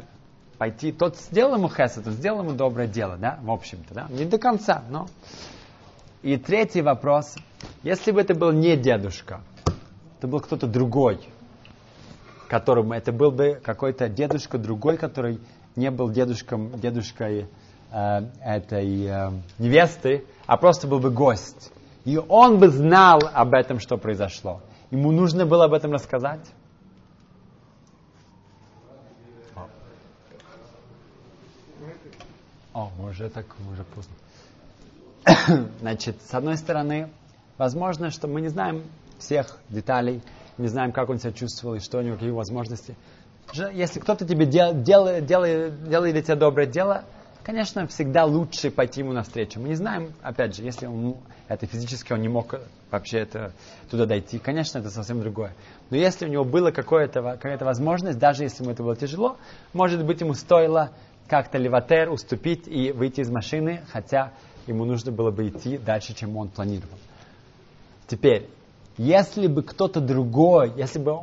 пойти. 0.58 0.92
Тот 0.92 1.18
сделал 1.18 1.56
ему 1.56 1.70
хесед, 1.70 2.08
он 2.08 2.14
сделал 2.14 2.40
ему 2.40 2.54
доброе 2.54 2.88
дело, 2.88 3.18
да, 3.18 3.40
в 3.42 3.52
общем-то, 3.52 3.94
да, 3.94 4.08
не 4.10 4.26
до 4.26 4.38
конца, 4.38 4.84
но. 4.90 5.08
И 6.22 6.38
третий 6.38 6.82
вопрос, 6.82 7.36
если 7.84 8.12
бы 8.12 8.20
это 8.20 8.34
был 8.34 8.52
не 8.52 8.76
дедушка, 8.76 9.42
это 10.18 10.28
был 10.28 10.40
кто-то 10.40 10.66
другой, 10.66 11.20
которому 12.48 12.94
это 12.94 13.12
был 13.12 13.30
бы 13.30 13.62
какой-то 13.64 14.10
дедушка 14.10 14.58
другой, 14.58 14.98
который 14.98 15.40
не 15.76 15.92
был 15.92 16.10
дедушком, 16.10 16.80
дедушкой 16.80 17.48
этой 17.96 19.06
э, 19.06 19.32
невесты, 19.58 20.26
а 20.46 20.58
просто 20.58 20.88
был 20.88 21.00
бы 21.00 21.12
гость. 21.12 21.72
И 22.04 22.18
он 22.18 22.60
бы 22.60 22.68
знал 22.68 23.20
об 23.34 23.54
этом, 23.54 23.80
что 23.80 23.98
произошло. 23.98 24.62
Ему 24.92 25.12
нужно 25.12 25.46
было 25.46 25.66
об 25.66 25.74
этом 25.74 25.94
рассказать. 25.94 26.46
О, 32.74 32.92
мы 33.00 33.12
уже 33.12 33.30
так, 33.30 33.46
мы 33.60 33.72
уже 33.72 33.86
поздно. 33.86 34.14
Значит, 35.80 36.22
с 36.22 36.34
одной 36.34 36.58
стороны, 36.58 37.10
возможно, 37.58 38.12
что 38.12 38.28
мы 38.28 38.42
не 38.42 38.50
знаем 38.50 38.84
всех 39.18 39.58
деталей, 39.70 40.22
не 40.58 40.68
знаем, 40.68 40.92
как 40.92 41.10
он 41.10 41.18
себя 41.18 41.32
чувствовал 41.32 41.76
и 41.76 41.80
что 41.80 42.00
у 42.00 42.02
него, 42.02 42.16
какие 42.16 42.32
возможности. 42.32 42.98
Если 43.54 44.02
кто-то 44.02 44.28
тебе 44.28 44.46
дел, 44.46 44.74
дел, 44.74 45.22
делает, 45.22 45.88
делает 45.88 46.14
для 46.14 46.22
тебя 46.22 46.36
доброе 46.36 46.68
дело, 46.68 47.06
конечно, 47.46 47.86
всегда 47.88 48.26
лучше 48.26 48.72
пойти 48.72 49.02
ему 49.02 49.14
навстречу. 49.14 49.60
Мы 49.60 49.70
не 49.70 49.76
знаем, 49.76 50.14
опять 50.24 50.56
же, 50.56 50.64
если 50.64 50.88
он, 50.88 51.18
это 51.48 51.68
физически 51.68 52.12
он 52.12 52.22
не 52.22 52.28
мог 52.28 52.56
вообще 52.90 53.20
это, 53.20 53.54
туда 53.90 54.06
дойти, 54.06 54.40
конечно, 54.40 54.80
это 54.80 54.90
совсем 54.90 55.22
другое. 55.22 55.54
Но 55.92 55.98
если 55.98 56.26
у 56.26 56.30
него 56.30 56.44
была 56.44 56.72
какая-то 56.72 57.66
возможность, 57.66 58.18
даже 58.18 58.44
если 58.44 58.64
ему 58.64 58.72
это 58.74 58.82
было 58.82 58.96
тяжело, 58.96 59.38
может 59.74 60.04
быть, 60.04 60.22
ему 60.22 60.34
стоило 60.34 60.92
как-то 61.28 61.60
леватер 61.60 62.10
уступить 62.10 62.68
и 62.68 62.92
выйти 62.92 63.22
из 63.22 63.30
машины, 63.30 63.82
хотя 63.92 64.34
ему 64.66 64.86
нужно 64.86 65.12
было 65.12 65.30
бы 65.30 65.48
идти 65.48 65.78
дальше, 65.78 66.16
чем 66.16 66.36
он 66.38 66.50
планировал. 66.50 66.98
Теперь, 68.08 68.50
если 68.98 69.48
бы 69.48 69.62
кто-то 69.62 70.02
другой, 70.02 70.74
если 70.78 71.00
бы 71.00 71.22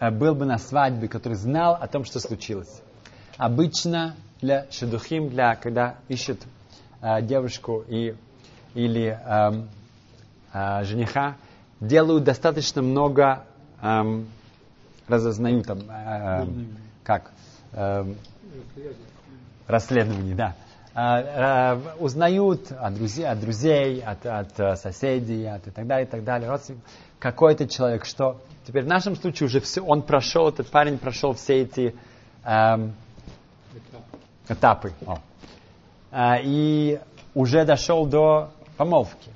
э, 0.00 0.10
был 0.10 0.34
бы 0.34 0.44
на 0.44 0.58
свадьбе, 0.58 1.08
который 1.08 1.34
знал 1.34 1.74
о 1.74 1.86
том, 1.86 2.04
что 2.04 2.20
случилось, 2.20 2.82
обычно 3.36 4.16
для 4.42 4.66
шедухим, 4.70 5.28
для 5.28 5.54
когда 5.54 5.94
ищут 6.08 6.40
э, 7.00 7.22
девушку 7.22 7.84
и, 7.88 8.14
или 8.74 9.18
э, 9.24 9.62
э, 10.52 10.84
жениха, 10.84 11.36
делают 11.80 12.24
достаточно 12.24 12.82
много, 12.82 13.44
э, 13.80 14.22
разознают 15.08 15.66
там, 15.66 15.78
э, 15.88 16.46
как, 17.04 17.30
э, 17.72 18.04
расследований, 19.68 20.34
да. 20.34 20.56
Э, 20.94 21.76
э, 21.78 21.80
узнают 22.00 22.72
от 22.72 22.94
друзей, 22.94 23.26
от, 23.26 23.40
друзей, 23.40 24.02
от, 24.02 24.26
от 24.26 24.60
э, 24.60 24.76
соседей, 24.76 25.46
от 25.46 25.66
и 25.68 25.70
так 25.70 25.86
далее, 25.86 26.06
и 26.06 26.10
так 26.10 26.24
далее, 26.24 26.50
родственников 26.50 26.84
какой-то 27.22 27.68
человек, 27.68 28.04
что 28.04 28.40
теперь 28.66 28.82
в 28.82 28.88
нашем 28.88 29.14
случае 29.14 29.46
уже 29.46 29.60
все, 29.60 29.80
он 29.80 30.02
прошел, 30.02 30.48
этот 30.48 30.66
парень 30.66 30.98
прошел 30.98 31.34
все 31.34 31.60
эти 31.62 31.94
эм, 32.44 32.94
этапы. 34.48 34.92
О. 35.06 35.18
А, 36.10 36.38
и 36.42 37.00
уже 37.34 37.64
дошел 37.64 38.06
до 38.06 38.50
помолвки. 38.76 39.30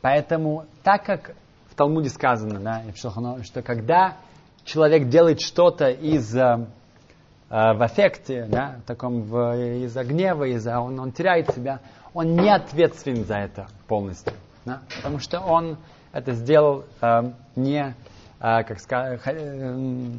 Поэтому, 0.00 0.66
так 0.82 1.04
как 1.04 1.34
в 1.70 1.74
Талмуде 1.74 2.08
сказано, 2.08 2.60
да, 2.60 2.82
что 2.94 3.62
когда 3.62 4.16
человек 4.64 5.08
делает 5.08 5.40
что-то 5.40 5.90
из 5.90 6.34
э, 6.36 6.66
в 7.48 7.82
аффекте, 7.82 8.46
да, 8.48 8.76
таком 8.86 9.22
в, 9.22 9.84
из-за 9.84 10.04
гнева, 10.04 10.44
из-за 10.44 10.80
он, 10.80 10.98
он 10.98 11.12
теряет 11.12 11.50
себя, 11.54 11.80
он 12.14 12.34
не 12.34 12.50
ответственен 12.50 13.24
за 13.24 13.36
это 13.36 13.68
полностью, 13.86 14.32
да, 14.64 14.80
потому 14.96 15.18
что 15.18 15.40
он 15.40 15.76
это 16.12 16.32
сделал 16.32 16.84
э, 17.00 17.32
не, 17.56 17.94
э, 18.40 18.64
как 18.64 18.80
сказать, 18.80 19.20
э, 19.26 20.10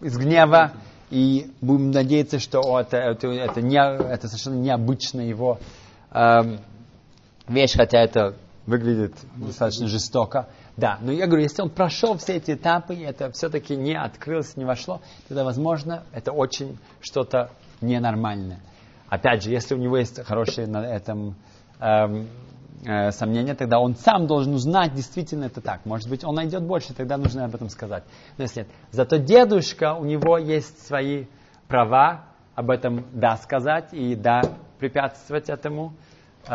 из 0.00 0.16
гнева, 0.16 0.72
и 1.10 1.50
будем 1.60 1.90
надеяться, 1.90 2.38
что 2.38 2.80
это, 2.80 2.96
это, 2.96 3.28
это, 3.28 3.60
не, 3.60 3.78
это 3.78 4.28
совершенно 4.28 4.60
необычная 4.60 5.26
его 5.26 5.58
э, 6.10 6.58
вещь, 7.48 7.76
хотя 7.76 8.00
это 8.00 8.34
выглядит 8.66 9.14
достаточно 9.36 9.86
жестоко. 9.86 10.48
Да, 10.76 10.98
но 11.00 11.10
я 11.10 11.26
говорю, 11.26 11.42
если 11.44 11.62
он 11.62 11.70
прошел 11.70 12.18
все 12.18 12.34
эти 12.34 12.52
этапы, 12.52 12.94
и 12.94 13.02
это 13.02 13.30
все-таки 13.30 13.76
не 13.76 13.94
открылось, 13.94 14.56
не 14.56 14.64
вошло, 14.64 15.00
тогда, 15.28 15.44
возможно, 15.44 16.02
это 16.12 16.32
очень 16.32 16.76
что-то 17.00 17.50
ненормальное. 17.80 18.60
Опять 19.08 19.44
же, 19.44 19.50
если 19.50 19.74
у 19.74 19.78
него 19.78 19.96
есть 19.96 20.22
хорошие 20.24 20.66
на 20.66 20.84
этом 20.84 21.36
эм, 21.80 22.28
э, 22.84 23.10
сомнения, 23.12 23.54
тогда 23.54 23.78
он 23.78 23.94
сам 23.96 24.26
должен 24.26 24.54
узнать, 24.54 24.94
действительно 24.94 25.44
это 25.44 25.60
так. 25.60 25.86
Может 25.86 26.08
быть, 26.08 26.24
он 26.24 26.34
найдет 26.34 26.62
больше, 26.62 26.94
тогда 26.94 27.16
нужно 27.16 27.44
об 27.44 27.54
этом 27.54 27.68
сказать. 27.68 28.04
Но 28.36 28.44
если 28.44 28.60
нет. 28.60 28.68
Зато 28.90 29.16
дедушка, 29.16 29.94
у 29.94 30.04
него 30.04 30.38
есть 30.38 30.86
свои 30.86 31.26
права 31.68 32.24
об 32.54 32.70
этом 32.70 33.04
да 33.12 33.36
сказать 33.36 33.92
и 33.92 34.14
да 34.14 34.42
препятствовать 34.78 35.48
этому, 35.48 35.94
э, 36.48 36.54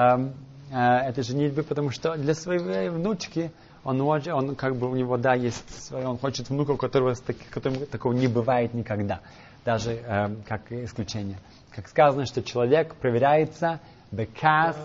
э, 0.72 0.78
этой 0.78 1.24
женитьбе, 1.24 1.64
потому 1.64 1.92
что 1.92 2.16
для 2.18 2.34
своей 2.34 2.90
внучки 2.90 3.52
он, 3.84 4.00
он 4.02 4.56
как 4.56 4.76
бы 4.76 4.90
у 4.90 4.96
него, 4.96 5.18
да, 5.18 5.34
есть 5.34 5.88
свой, 5.88 6.06
он 6.06 6.18
хочет 6.18 6.50
внуков, 6.50 6.78
которого, 6.78 7.16
которого 7.50 7.86
такого 7.88 8.14
не 8.14 8.28
бывает 8.28 8.74
никогда, 8.74 9.22
даже 9.66 9.94
э, 9.94 10.36
как 10.48 10.72
исключение. 10.72 11.38
Как 11.72 11.88
сказано, 11.88 12.26
что 12.26 12.44
человек 12.44 12.96
проверяется 12.96 13.80
бекас, 14.12 14.78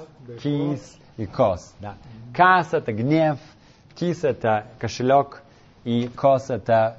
кис, 0.43 0.99
и 1.17 1.27
кос. 1.27 1.75
Да. 1.81 1.97
Кас 2.35 2.73
это 2.75 2.93
гнев, 2.93 3.39
кис 3.95 4.25
это 4.25 4.67
кошелек, 4.79 5.43
и 5.85 6.09
кос 6.09 6.51
это 6.51 6.99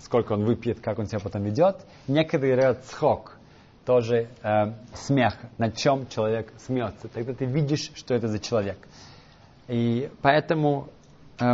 сколько 0.00 0.32
он 0.32 0.44
выпьет, 0.44 0.80
как 0.80 0.98
он 0.98 1.06
себя 1.06 1.20
потом 1.20 1.42
ведет. 1.44 1.76
Некоторые 2.06 2.54
говорят 2.56 2.84
схок, 2.86 3.36
тоже 3.84 4.28
э, 4.42 4.72
смех, 4.94 5.36
над 5.58 5.76
чем 5.76 6.06
человек 6.08 6.52
смеется. 6.58 7.08
Тогда 7.08 7.32
ты 7.32 7.46
видишь, 7.46 7.90
что 7.94 8.14
это 8.14 8.28
за 8.28 8.38
человек. 8.38 8.76
И 9.68 10.10
поэтому 10.20 10.88
э, 11.40 11.44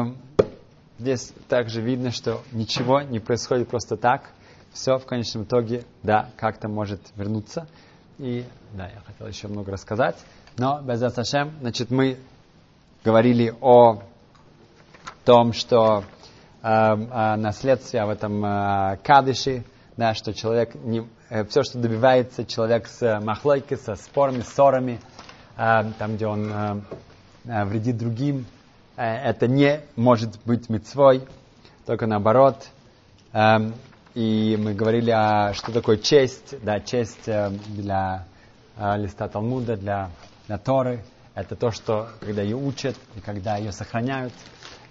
здесь 0.99 1.33
также 1.49 1.81
видно, 1.81 2.11
что 2.11 2.43
ничего 2.53 3.03
не 3.03 3.21
происходит 3.21 3.69
просто 3.69 3.97
так. 3.97 4.31
Все 4.73 4.99
в 4.99 5.07
конечном 5.07 5.45
итоге, 5.45 5.85
да, 6.03 6.31
как-то 6.37 6.69
может 6.69 7.01
вернуться. 7.17 7.69
И 8.19 8.45
да, 8.73 8.89
я 8.89 9.01
хотел 9.07 9.27
еще 9.27 9.49
много 9.49 9.73
рассказать. 9.73 10.17
Но, 10.59 10.81
без 10.83 10.99
Сашем, 11.15 11.53
значит, 11.61 11.93
мы 11.93 12.19
говорили 13.05 13.55
о 13.61 14.03
том, 15.25 15.53
что 15.53 16.03
э, 16.63 16.67
о 16.67 17.37
наследстве, 17.37 18.01
об 18.01 18.09
этом 18.09 18.45
э, 18.45 18.97
кадыше, 19.05 19.63
да, 19.97 20.15
что 20.15 20.35
человек, 20.35 20.75
не, 20.75 21.07
э, 21.29 21.45
все, 21.45 21.63
что 21.63 21.79
добивается 21.79 22.45
человек 22.45 22.89
с 22.89 23.21
махлойкой, 23.21 23.77
со 23.77 23.95
спорами, 23.95 24.41
ссорами, 24.41 25.01
э, 25.57 25.93
там, 25.97 26.17
где 26.17 26.27
он 26.27 26.51
э, 26.51 26.81
э, 27.45 27.65
вредит 27.65 27.97
другим, 27.97 28.45
э, 28.97 29.05
это 29.05 29.47
не 29.47 29.83
может 29.95 30.41
быть 30.45 30.69
мецвой, 30.69 31.23
только 31.87 32.09
наоборот. 32.09 32.67
Э, 33.33 33.59
и 34.15 34.59
мы 34.61 34.75
говорили, 34.75 35.13
о, 35.13 35.53
что 35.55 35.71
такое 35.71 35.99
честь, 35.99 36.57
да, 36.65 36.81
честь 36.81 37.29
э, 37.29 37.51
для 37.69 38.25
э, 38.77 38.97
листа 38.97 39.29
Талмуда, 39.29 39.77
для 39.77 40.11
на 40.49 40.59
Торы. 40.59 41.05
Это 41.35 41.55
то, 41.55 41.71
что 41.71 42.09
когда 42.21 42.43
ее 42.43 42.57
учат 42.57 42.97
и 43.15 43.21
когда 43.21 43.57
ее 43.57 43.73
сохраняют, 43.73 44.33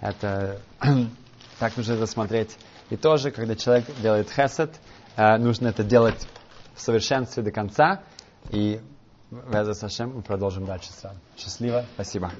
это 0.00 0.60
так 1.58 1.76
нужно 1.76 1.94
это 1.94 2.06
смотреть. 2.06 2.56
И 2.90 2.96
тоже, 2.96 3.30
когда 3.30 3.54
человек 3.54 3.84
делает 4.00 4.30
хесед, 4.30 4.70
э, 5.16 5.36
нужно 5.36 5.68
это 5.68 5.84
делать 5.84 6.26
в 6.74 6.80
совершенстве 6.80 7.42
до 7.42 7.50
конца. 7.50 8.00
И 8.50 8.80
Веза 9.30 9.74
Сашем 9.74 10.14
мы 10.16 10.22
продолжим 10.22 10.64
дальше 10.64 10.90
сразу. 10.92 11.18
Счастливо, 11.36 11.84
спасибо. 11.94 12.32